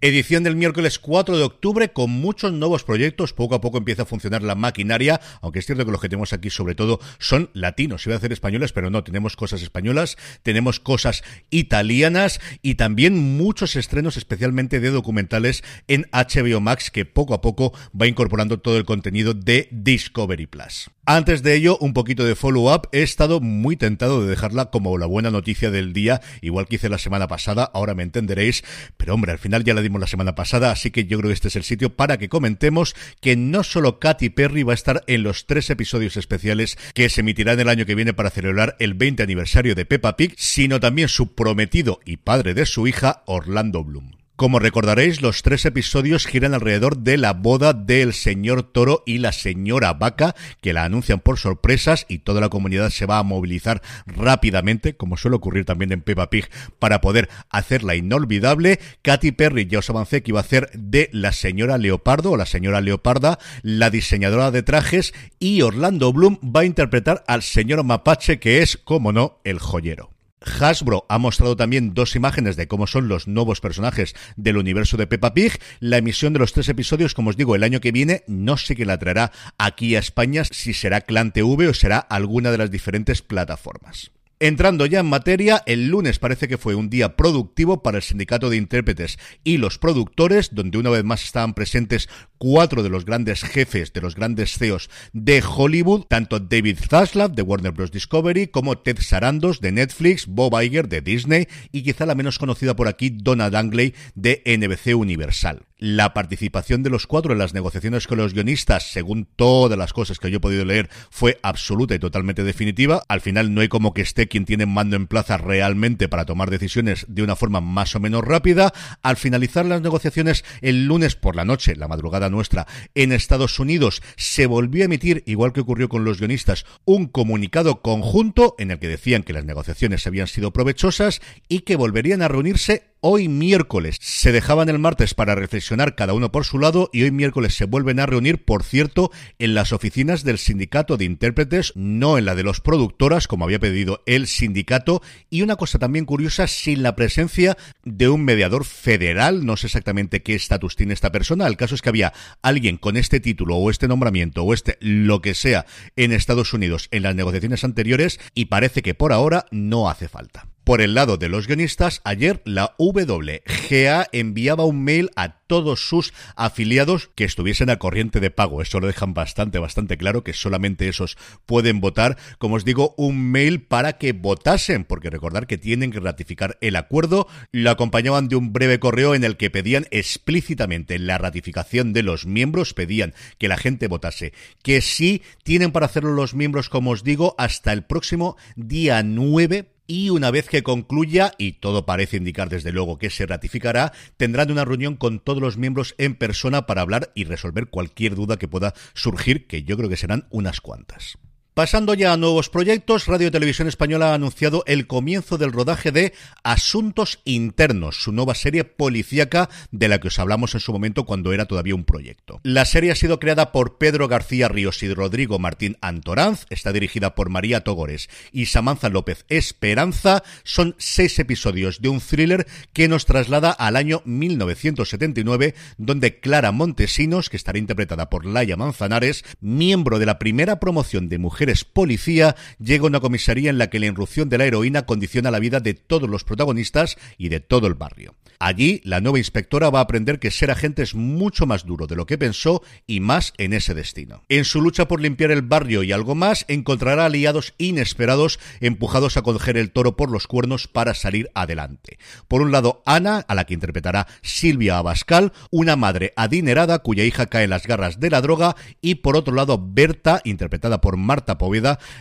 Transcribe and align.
Edición 0.00 0.44
del 0.44 0.54
miércoles 0.54 1.00
4 1.00 1.36
de 1.36 1.42
octubre 1.42 1.92
con 1.92 2.10
muchos 2.10 2.52
nuevos 2.52 2.84
proyectos. 2.84 3.32
Poco 3.32 3.56
a 3.56 3.60
poco 3.60 3.78
empieza 3.78 4.02
a 4.02 4.06
funcionar 4.06 4.44
la 4.44 4.54
maquinaria, 4.54 5.20
aunque 5.42 5.58
es 5.58 5.66
cierto 5.66 5.84
que 5.84 5.90
los 5.90 6.00
que 6.00 6.08
tenemos 6.08 6.32
aquí 6.32 6.50
sobre 6.50 6.76
todo 6.76 7.00
son 7.18 7.50
latinos. 7.52 8.06
Iba 8.06 8.14
a 8.14 8.18
hacer 8.18 8.32
españoles, 8.32 8.70
pero 8.70 8.90
no, 8.90 9.02
tenemos 9.02 9.34
cosas 9.34 9.60
españolas, 9.60 10.16
tenemos 10.44 10.78
cosas 10.78 11.24
italianas 11.50 12.40
y 12.62 12.76
también 12.76 13.36
muchos 13.36 13.74
estrenos 13.74 14.16
especialmente 14.16 14.78
de 14.78 14.90
documentales 14.90 15.64
en 15.88 16.06
HBO 16.12 16.60
Max 16.60 16.92
que 16.92 17.04
poco 17.04 17.34
a 17.34 17.40
poco 17.40 17.72
va 18.00 18.06
incorporando 18.06 18.60
todo 18.60 18.78
el 18.78 18.84
contenido 18.84 19.34
de 19.34 19.66
Discovery 19.72 20.46
Plus. 20.46 20.90
Antes 21.10 21.42
de 21.42 21.54
ello, 21.54 21.78
un 21.78 21.94
poquito 21.94 22.26
de 22.26 22.34
follow-up. 22.34 22.90
He 22.92 23.00
estado 23.00 23.40
muy 23.40 23.78
tentado 23.78 24.20
de 24.20 24.28
dejarla 24.28 24.66
como 24.66 24.98
la 24.98 25.06
buena 25.06 25.30
noticia 25.30 25.70
del 25.70 25.94
día, 25.94 26.20
igual 26.42 26.66
que 26.66 26.74
hice 26.76 26.90
la 26.90 26.98
semana 26.98 27.26
pasada, 27.26 27.70
ahora 27.72 27.94
me 27.94 28.02
entenderéis, 28.02 28.62
pero 28.98 29.14
hombre, 29.14 29.32
al 29.32 29.38
final 29.38 29.64
ya 29.64 29.72
la 29.72 29.80
la 29.80 30.06
semana 30.06 30.34
pasada, 30.34 30.70
así 30.70 30.90
que 30.90 31.06
yo 31.06 31.16
creo 31.16 31.30
que 31.30 31.34
este 31.34 31.48
es 31.48 31.56
el 31.56 31.62
sitio 31.62 31.96
para 31.96 32.18
que 32.18 32.28
comentemos 32.28 32.94
que 33.22 33.36
no 33.36 33.64
solo 33.64 33.98
Katy 34.00 34.28
Perry 34.28 34.64
va 34.64 34.72
a 34.72 34.74
estar 34.74 35.02
en 35.06 35.22
los 35.22 35.46
tres 35.46 35.70
episodios 35.70 36.18
especiales 36.18 36.76
que 36.92 37.08
se 37.08 37.22
emitirán 37.22 37.58
el 37.58 37.70
año 37.70 37.86
que 37.86 37.94
viene 37.94 38.12
para 38.12 38.28
celebrar 38.28 38.76
el 38.78 38.92
20 38.92 39.22
aniversario 39.22 39.74
de 39.74 39.86
Peppa 39.86 40.14
Pig, 40.14 40.34
sino 40.36 40.78
también 40.78 41.08
su 41.08 41.34
prometido 41.34 42.00
y 42.04 42.18
padre 42.18 42.52
de 42.52 42.66
su 42.66 42.86
hija, 42.86 43.22
Orlando 43.24 43.82
Bloom. 43.82 44.17
Como 44.38 44.60
recordaréis, 44.60 45.20
los 45.20 45.42
tres 45.42 45.66
episodios 45.66 46.24
giran 46.24 46.54
alrededor 46.54 46.98
de 46.98 47.16
la 47.16 47.32
boda 47.32 47.72
del 47.72 48.14
señor 48.14 48.62
Toro 48.62 49.02
y 49.04 49.18
la 49.18 49.32
señora 49.32 49.94
Vaca, 49.94 50.36
que 50.60 50.72
la 50.72 50.84
anuncian 50.84 51.18
por 51.18 51.40
sorpresas 51.40 52.06
y 52.08 52.20
toda 52.20 52.40
la 52.40 52.48
comunidad 52.48 52.90
se 52.90 53.04
va 53.04 53.18
a 53.18 53.24
movilizar 53.24 53.82
rápidamente, 54.06 54.94
como 54.96 55.16
suele 55.16 55.38
ocurrir 55.38 55.64
también 55.64 55.90
en 55.90 56.02
Peppa 56.02 56.30
Pig, 56.30 56.48
para 56.78 57.00
poder 57.00 57.28
hacerla 57.50 57.96
inolvidable. 57.96 58.78
Katy 59.02 59.32
Perry 59.32 59.66
ya 59.66 59.80
os 59.80 59.90
avancé 59.90 60.22
que 60.22 60.30
iba 60.30 60.38
a 60.38 60.42
hacer 60.44 60.70
de 60.72 61.10
la 61.12 61.32
señora 61.32 61.76
Leopardo 61.76 62.30
o 62.30 62.36
la 62.36 62.46
señora 62.46 62.80
Leoparda, 62.80 63.40
la 63.62 63.90
diseñadora 63.90 64.52
de 64.52 64.62
trajes, 64.62 65.14
y 65.40 65.62
Orlando 65.62 66.12
Bloom 66.12 66.38
va 66.44 66.60
a 66.60 66.64
interpretar 66.64 67.24
al 67.26 67.42
señor 67.42 67.82
Mapache, 67.82 68.38
que 68.38 68.62
es, 68.62 68.76
como 68.76 69.12
no, 69.12 69.40
el 69.42 69.58
joyero. 69.58 70.17
Hasbro 70.40 71.06
ha 71.08 71.18
mostrado 71.18 71.56
también 71.56 71.94
dos 71.94 72.16
imágenes 72.16 72.56
de 72.56 72.68
cómo 72.68 72.86
son 72.86 73.08
los 73.08 73.26
nuevos 73.28 73.60
personajes 73.60 74.14
del 74.36 74.56
universo 74.56 74.96
de 74.96 75.06
Peppa 75.06 75.34
Pig. 75.34 75.58
La 75.80 75.98
emisión 75.98 76.32
de 76.32 76.38
los 76.38 76.52
tres 76.52 76.68
episodios, 76.68 77.14
como 77.14 77.30
os 77.30 77.36
digo, 77.36 77.54
el 77.54 77.64
año 77.64 77.80
que 77.80 77.92
viene, 77.92 78.22
no 78.26 78.56
sé 78.56 78.76
qué 78.76 78.84
la 78.84 78.98
traerá 78.98 79.32
aquí 79.58 79.96
a 79.96 80.00
España, 80.00 80.44
si 80.44 80.74
será 80.74 81.00
Clan 81.00 81.32
TV 81.32 81.68
o 81.68 81.74
será 81.74 81.98
alguna 81.98 82.50
de 82.50 82.58
las 82.58 82.70
diferentes 82.70 83.22
plataformas. 83.22 84.10
Entrando 84.40 84.86
ya 84.86 85.00
en 85.00 85.06
materia, 85.06 85.64
el 85.66 85.88
lunes 85.88 86.20
parece 86.20 86.46
que 86.46 86.58
fue 86.58 86.76
un 86.76 86.90
día 86.90 87.16
productivo 87.16 87.82
para 87.82 87.96
el 87.96 88.04
sindicato 88.04 88.50
de 88.50 88.56
intérpretes 88.56 89.18
y 89.42 89.56
los 89.56 89.78
productores, 89.78 90.54
donde 90.54 90.78
una 90.78 90.90
vez 90.90 91.02
más 91.02 91.24
estaban 91.24 91.54
presentes 91.54 92.08
cuatro 92.38 92.84
de 92.84 92.88
los 92.88 93.04
grandes 93.04 93.42
jefes, 93.42 93.92
de 93.92 94.00
los 94.00 94.14
grandes 94.14 94.56
CEOs 94.56 94.90
de 95.12 95.42
Hollywood, 95.42 96.04
tanto 96.04 96.38
David 96.38 96.78
Zaslav 96.88 97.32
de 97.32 97.42
Warner 97.42 97.72
Bros. 97.72 97.90
Discovery 97.90 98.46
como 98.46 98.78
Ted 98.78 98.98
Sarandos 99.00 99.60
de 99.60 99.72
Netflix, 99.72 100.26
Bob 100.28 100.60
Iger 100.62 100.88
de 100.88 101.00
Disney 101.00 101.48
y 101.72 101.82
quizá 101.82 102.06
la 102.06 102.14
menos 102.14 102.38
conocida 102.38 102.76
por 102.76 102.86
aquí, 102.86 103.10
Donna 103.10 103.50
Dangley 103.50 103.94
de 104.14 104.42
NBC 104.46 104.94
Universal. 104.96 105.67
La 105.80 106.12
participación 106.12 106.82
de 106.82 106.90
los 106.90 107.06
cuatro 107.06 107.32
en 107.32 107.38
las 107.38 107.54
negociaciones 107.54 108.08
con 108.08 108.18
los 108.18 108.34
guionistas, 108.34 108.90
según 108.90 109.28
todas 109.36 109.78
las 109.78 109.92
cosas 109.92 110.18
que 110.18 110.28
yo 110.28 110.38
he 110.38 110.40
podido 110.40 110.64
leer, 110.64 110.90
fue 111.08 111.38
absoluta 111.44 111.94
y 111.94 112.00
totalmente 112.00 112.42
definitiva. 112.42 113.04
Al 113.06 113.20
final 113.20 113.54
no 113.54 113.60
hay 113.60 113.68
como 113.68 113.94
que 113.94 114.02
esté 114.02 114.26
quien 114.26 114.44
tiene 114.44 114.66
mando 114.66 114.96
en 114.96 115.06
plaza 115.06 115.36
realmente 115.36 116.08
para 116.08 116.24
tomar 116.24 116.50
decisiones 116.50 117.06
de 117.08 117.22
una 117.22 117.36
forma 117.36 117.60
más 117.60 117.94
o 117.94 118.00
menos 118.00 118.24
rápida. 118.24 118.72
Al 119.04 119.16
finalizar 119.16 119.66
las 119.66 119.80
negociaciones 119.80 120.44
el 120.62 120.86
lunes 120.86 121.14
por 121.14 121.36
la 121.36 121.44
noche, 121.44 121.76
la 121.76 121.86
madrugada 121.86 122.28
nuestra 122.28 122.66
en 122.96 123.12
Estados 123.12 123.60
Unidos, 123.60 124.02
se 124.16 124.46
volvió 124.46 124.82
a 124.82 124.86
emitir, 124.86 125.22
igual 125.26 125.52
que 125.52 125.60
ocurrió 125.60 125.88
con 125.88 126.04
los 126.04 126.18
guionistas, 126.18 126.66
un 126.86 127.06
comunicado 127.06 127.82
conjunto 127.82 128.56
en 128.58 128.72
el 128.72 128.80
que 128.80 128.88
decían 128.88 129.22
que 129.22 129.32
las 129.32 129.44
negociaciones 129.44 130.08
habían 130.08 130.26
sido 130.26 130.52
provechosas 130.52 131.20
y 131.46 131.60
que 131.60 131.76
volverían 131.76 132.22
a 132.22 132.26
reunirse 132.26 132.87
hoy 133.00 133.28
miércoles. 133.28 133.96
Se 134.00 134.32
dejaban 134.32 134.68
el 134.68 134.78
martes 134.78 135.14
para 135.14 135.34
reflexionar 135.34 135.94
cada 135.94 136.14
uno 136.14 136.32
por 136.32 136.44
su 136.44 136.58
lado 136.58 136.90
y 136.92 137.02
hoy 137.02 137.10
miércoles 137.10 137.54
se 137.54 137.64
vuelven 137.64 138.00
a 138.00 138.06
reunir, 138.06 138.44
por 138.44 138.64
cierto, 138.64 139.10
en 139.38 139.54
las 139.54 139.72
oficinas 139.72 140.24
del 140.24 140.38
sindicato 140.38 140.96
de 140.96 141.04
intérpretes, 141.04 141.72
no 141.76 142.18
en 142.18 142.24
la 142.24 142.34
de 142.34 142.42
los 142.42 142.60
productoras, 142.60 143.28
como 143.28 143.44
había 143.44 143.58
pedido 143.58 144.02
el 144.06 144.26
sindicato. 144.26 145.02
Y 145.30 145.42
una 145.42 145.56
cosa 145.56 145.78
también 145.78 146.04
curiosa, 146.04 146.46
sin 146.46 146.82
la 146.82 146.96
presencia 146.96 147.56
de 147.84 148.08
un 148.08 148.24
mediador 148.24 148.64
federal, 148.64 149.44
no 149.44 149.56
sé 149.56 149.66
exactamente 149.66 150.22
qué 150.22 150.34
estatus 150.34 150.76
tiene 150.76 150.94
esta 150.94 151.12
persona. 151.12 151.46
El 151.46 151.56
caso 151.56 151.74
es 151.74 151.82
que 151.82 151.88
había 151.88 152.12
alguien 152.42 152.76
con 152.76 152.96
este 152.96 153.20
título 153.20 153.56
o 153.56 153.70
este 153.70 153.88
nombramiento 153.88 154.42
o 154.42 154.54
este 154.54 154.76
lo 154.80 155.22
que 155.22 155.34
sea 155.34 155.66
en 155.96 156.12
Estados 156.12 156.52
Unidos 156.52 156.88
en 156.90 157.02
las 157.02 157.14
negociaciones 157.14 157.64
anteriores 157.64 158.20
y 158.34 158.46
parece 158.46 158.82
que 158.82 158.94
por 158.94 159.12
ahora 159.12 159.46
no 159.50 159.88
hace 159.88 160.08
falta. 160.08 160.48
Por 160.68 160.82
el 160.82 160.92
lado 160.92 161.16
de 161.16 161.30
los 161.30 161.46
guionistas, 161.46 162.02
ayer 162.04 162.42
la 162.44 162.74
WGA 162.76 164.06
enviaba 164.12 164.66
un 164.66 164.84
mail 164.84 165.08
a 165.16 165.38
todos 165.46 165.88
sus 165.88 166.12
afiliados 166.36 167.08
que 167.14 167.24
estuviesen 167.24 167.70
a 167.70 167.78
corriente 167.78 168.20
de 168.20 168.30
pago. 168.30 168.60
Eso 168.60 168.78
lo 168.78 168.86
dejan 168.86 169.14
bastante, 169.14 169.58
bastante 169.58 169.96
claro, 169.96 170.22
que 170.22 170.34
solamente 170.34 170.86
esos 170.86 171.16
pueden 171.46 171.80
votar. 171.80 172.18
Como 172.36 172.56
os 172.56 172.66
digo, 172.66 172.94
un 172.98 173.30
mail 173.30 173.62
para 173.62 173.94
que 173.94 174.12
votasen, 174.12 174.84
porque 174.84 175.08
recordar 175.08 175.46
que 175.46 175.56
tienen 175.56 175.90
que 175.90 176.00
ratificar 176.00 176.58
el 176.60 176.76
acuerdo. 176.76 177.28
Lo 177.50 177.70
acompañaban 177.70 178.28
de 178.28 178.36
un 178.36 178.52
breve 178.52 178.78
correo 178.78 179.14
en 179.14 179.24
el 179.24 179.38
que 179.38 179.48
pedían 179.48 179.86
explícitamente 179.90 180.98
la 180.98 181.16
ratificación 181.16 181.94
de 181.94 182.02
los 182.02 182.26
miembros, 182.26 182.74
pedían 182.74 183.14
que 183.38 183.48
la 183.48 183.56
gente 183.56 183.88
votase. 183.88 184.34
Que 184.62 184.82
sí 184.82 185.22
tienen 185.44 185.72
para 185.72 185.86
hacerlo 185.86 186.12
los 186.12 186.34
miembros, 186.34 186.68
como 186.68 186.90
os 186.90 187.04
digo, 187.04 187.34
hasta 187.38 187.72
el 187.72 187.84
próximo 187.84 188.36
día 188.54 189.02
9 189.02 189.77
y 189.88 190.10
una 190.10 190.30
vez 190.30 190.48
que 190.48 190.62
concluya, 190.62 191.32
y 191.38 191.54
todo 191.54 191.86
parece 191.86 192.18
indicar 192.18 192.50
desde 192.50 192.72
luego 192.72 192.98
que 192.98 193.10
se 193.10 193.26
ratificará, 193.26 193.92
tendrán 194.18 194.52
una 194.52 194.66
reunión 194.66 194.94
con 194.96 195.18
todos 195.18 195.42
los 195.42 195.56
miembros 195.56 195.94
en 195.98 196.14
persona 196.14 196.66
para 196.66 196.82
hablar 196.82 197.10
y 197.14 197.24
resolver 197.24 197.68
cualquier 197.68 198.14
duda 198.14 198.36
que 198.36 198.46
pueda 198.46 198.74
surgir, 198.94 199.46
que 199.46 199.64
yo 199.64 199.76
creo 199.76 199.88
que 199.88 199.96
serán 199.96 200.28
unas 200.30 200.60
cuantas. 200.60 201.18
Pasando 201.58 201.94
ya 201.94 202.12
a 202.12 202.16
nuevos 202.16 202.50
proyectos, 202.50 203.08
Radio 203.08 203.32
Televisión 203.32 203.66
Española 203.66 204.12
ha 204.12 204.14
anunciado 204.14 204.62
el 204.68 204.86
comienzo 204.86 205.38
del 205.38 205.50
rodaje 205.50 205.90
de 205.90 206.12
Asuntos 206.44 207.18
Internos, 207.24 207.96
su 208.00 208.12
nueva 208.12 208.36
serie 208.36 208.62
policíaca 208.62 209.50
de 209.72 209.88
la 209.88 209.98
que 209.98 210.06
os 210.06 210.20
hablamos 210.20 210.54
en 210.54 210.60
su 210.60 210.72
momento 210.72 211.04
cuando 211.04 211.32
era 211.32 211.46
todavía 211.46 211.74
un 211.74 211.82
proyecto. 211.82 212.38
La 212.44 212.64
serie 212.64 212.92
ha 212.92 212.94
sido 212.94 213.18
creada 213.18 213.50
por 213.50 213.76
Pedro 213.76 214.06
García 214.06 214.46
Ríos 214.46 214.84
y 214.84 214.94
Rodrigo 214.94 215.40
Martín 215.40 215.76
Antoranz, 215.80 216.46
está 216.48 216.72
dirigida 216.72 217.16
por 217.16 217.28
María 217.28 217.64
Togores 217.64 218.08
y 218.30 218.46
Samantha 218.46 218.88
López 218.88 219.24
Esperanza. 219.28 220.22
Son 220.44 220.76
seis 220.78 221.18
episodios 221.18 221.82
de 221.82 221.88
un 221.88 222.00
thriller 222.00 222.46
que 222.72 222.86
nos 222.86 223.04
traslada 223.04 223.50
al 223.50 223.74
año 223.74 224.00
1979, 224.04 225.56
donde 225.76 226.20
Clara 226.20 226.52
Montesinos, 226.52 227.28
que 227.28 227.36
estará 227.36 227.58
interpretada 227.58 228.10
por 228.10 228.26
Laia 228.26 228.56
Manzanares, 228.56 229.24
miembro 229.40 229.98
de 229.98 230.06
la 230.06 230.20
primera 230.20 230.60
promoción 230.60 231.08
de 231.08 231.18
mujeres 231.18 231.47
mujer 231.48 231.50
es 231.50 231.64
policía, 231.64 232.36
llega 232.58 232.84
a 232.84 232.86
una 232.86 233.00
comisaría 233.00 233.50
en 233.50 233.58
la 233.58 233.68
que 233.68 233.78
la 233.78 233.86
irrupción 233.86 234.28
de 234.28 234.38
la 234.38 234.44
heroína 234.44 234.86
condiciona 234.86 235.30
la 235.30 235.38
vida 235.38 235.60
de 235.60 235.74
todos 235.74 236.08
los 236.08 236.24
protagonistas 236.24 236.96
y 237.16 237.28
de 237.28 237.40
todo 237.40 237.66
el 237.66 237.74
barrio. 237.74 238.14
Allí, 238.40 238.80
la 238.84 239.00
nueva 239.00 239.18
inspectora 239.18 239.68
va 239.70 239.80
a 239.80 239.82
aprender 239.82 240.20
que 240.20 240.30
ser 240.30 240.52
agente 240.52 240.82
es 240.82 240.94
mucho 240.94 241.44
más 241.44 241.66
duro 241.66 241.88
de 241.88 241.96
lo 241.96 242.06
que 242.06 242.18
pensó 242.18 242.62
y 242.86 243.00
más 243.00 243.32
en 243.36 243.52
ese 243.52 243.74
destino. 243.74 244.22
En 244.28 244.44
su 244.44 244.60
lucha 244.60 244.86
por 244.86 245.00
limpiar 245.00 245.32
el 245.32 245.42
barrio 245.42 245.82
y 245.82 245.90
algo 245.90 246.14
más, 246.14 246.44
encontrará 246.46 247.06
aliados 247.06 247.54
inesperados 247.58 248.38
empujados 248.60 249.16
a 249.16 249.22
coger 249.22 249.56
el 249.56 249.72
toro 249.72 249.96
por 249.96 250.10
los 250.10 250.28
cuernos 250.28 250.68
para 250.68 250.94
salir 250.94 251.30
adelante. 251.34 251.98
Por 252.28 252.42
un 252.42 252.52
lado, 252.52 252.82
Ana, 252.86 253.24
a 253.26 253.34
la 253.34 253.44
que 253.44 253.54
interpretará 253.54 254.06
Silvia 254.22 254.78
Abascal, 254.78 255.32
una 255.50 255.74
madre 255.74 256.12
adinerada 256.14 256.78
cuya 256.78 257.04
hija 257.04 257.26
cae 257.26 257.44
en 257.44 257.50
las 257.50 257.66
garras 257.66 257.98
de 257.98 258.10
la 258.10 258.20
droga, 258.20 258.54
y 258.80 258.96
por 258.96 259.16
otro 259.16 259.34
lado, 259.34 259.60
Berta, 259.60 260.20
interpretada 260.24 260.80
por 260.80 260.96
Marta 260.96 261.27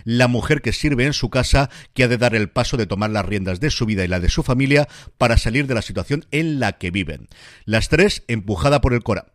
La 0.05 0.27
mujer 0.27 0.61
que 0.61 0.73
sirve 0.73 1.05
en 1.05 1.13
su 1.13 1.29
casa, 1.29 1.69
que 1.93 2.03
ha 2.03 2.07
de 2.07 2.17
dar 2.17 2.35
el 2.35 2.49
paso 2.49 2.77
de 2.77 2.85
tomar 2.85 3.09
las 3.09 3.25
riendas 3.25 3.59
de 3.59 3.71
su 3.71 3.85
vida 3.85 4.05
y 4.05 4.07
la 4.07 4.19
de 4.19 4.29
su 4.29 4.43
familia 4.43 4.87
para 5.17 5.37
salir 5.37 5.67
de 5.67 5.73
la 5.73 5.81
situación 5.81 6.25
en 6.31 6.59
la 6.59 6.73
que 6.73 6.91
viven. 6.91 7.27
Las 7.65 7.89
tres 7.89 8.23
empujada 8.27 8.81
por 8.81 8.93
el 8.93 9.03
Cora. 9.03 9.25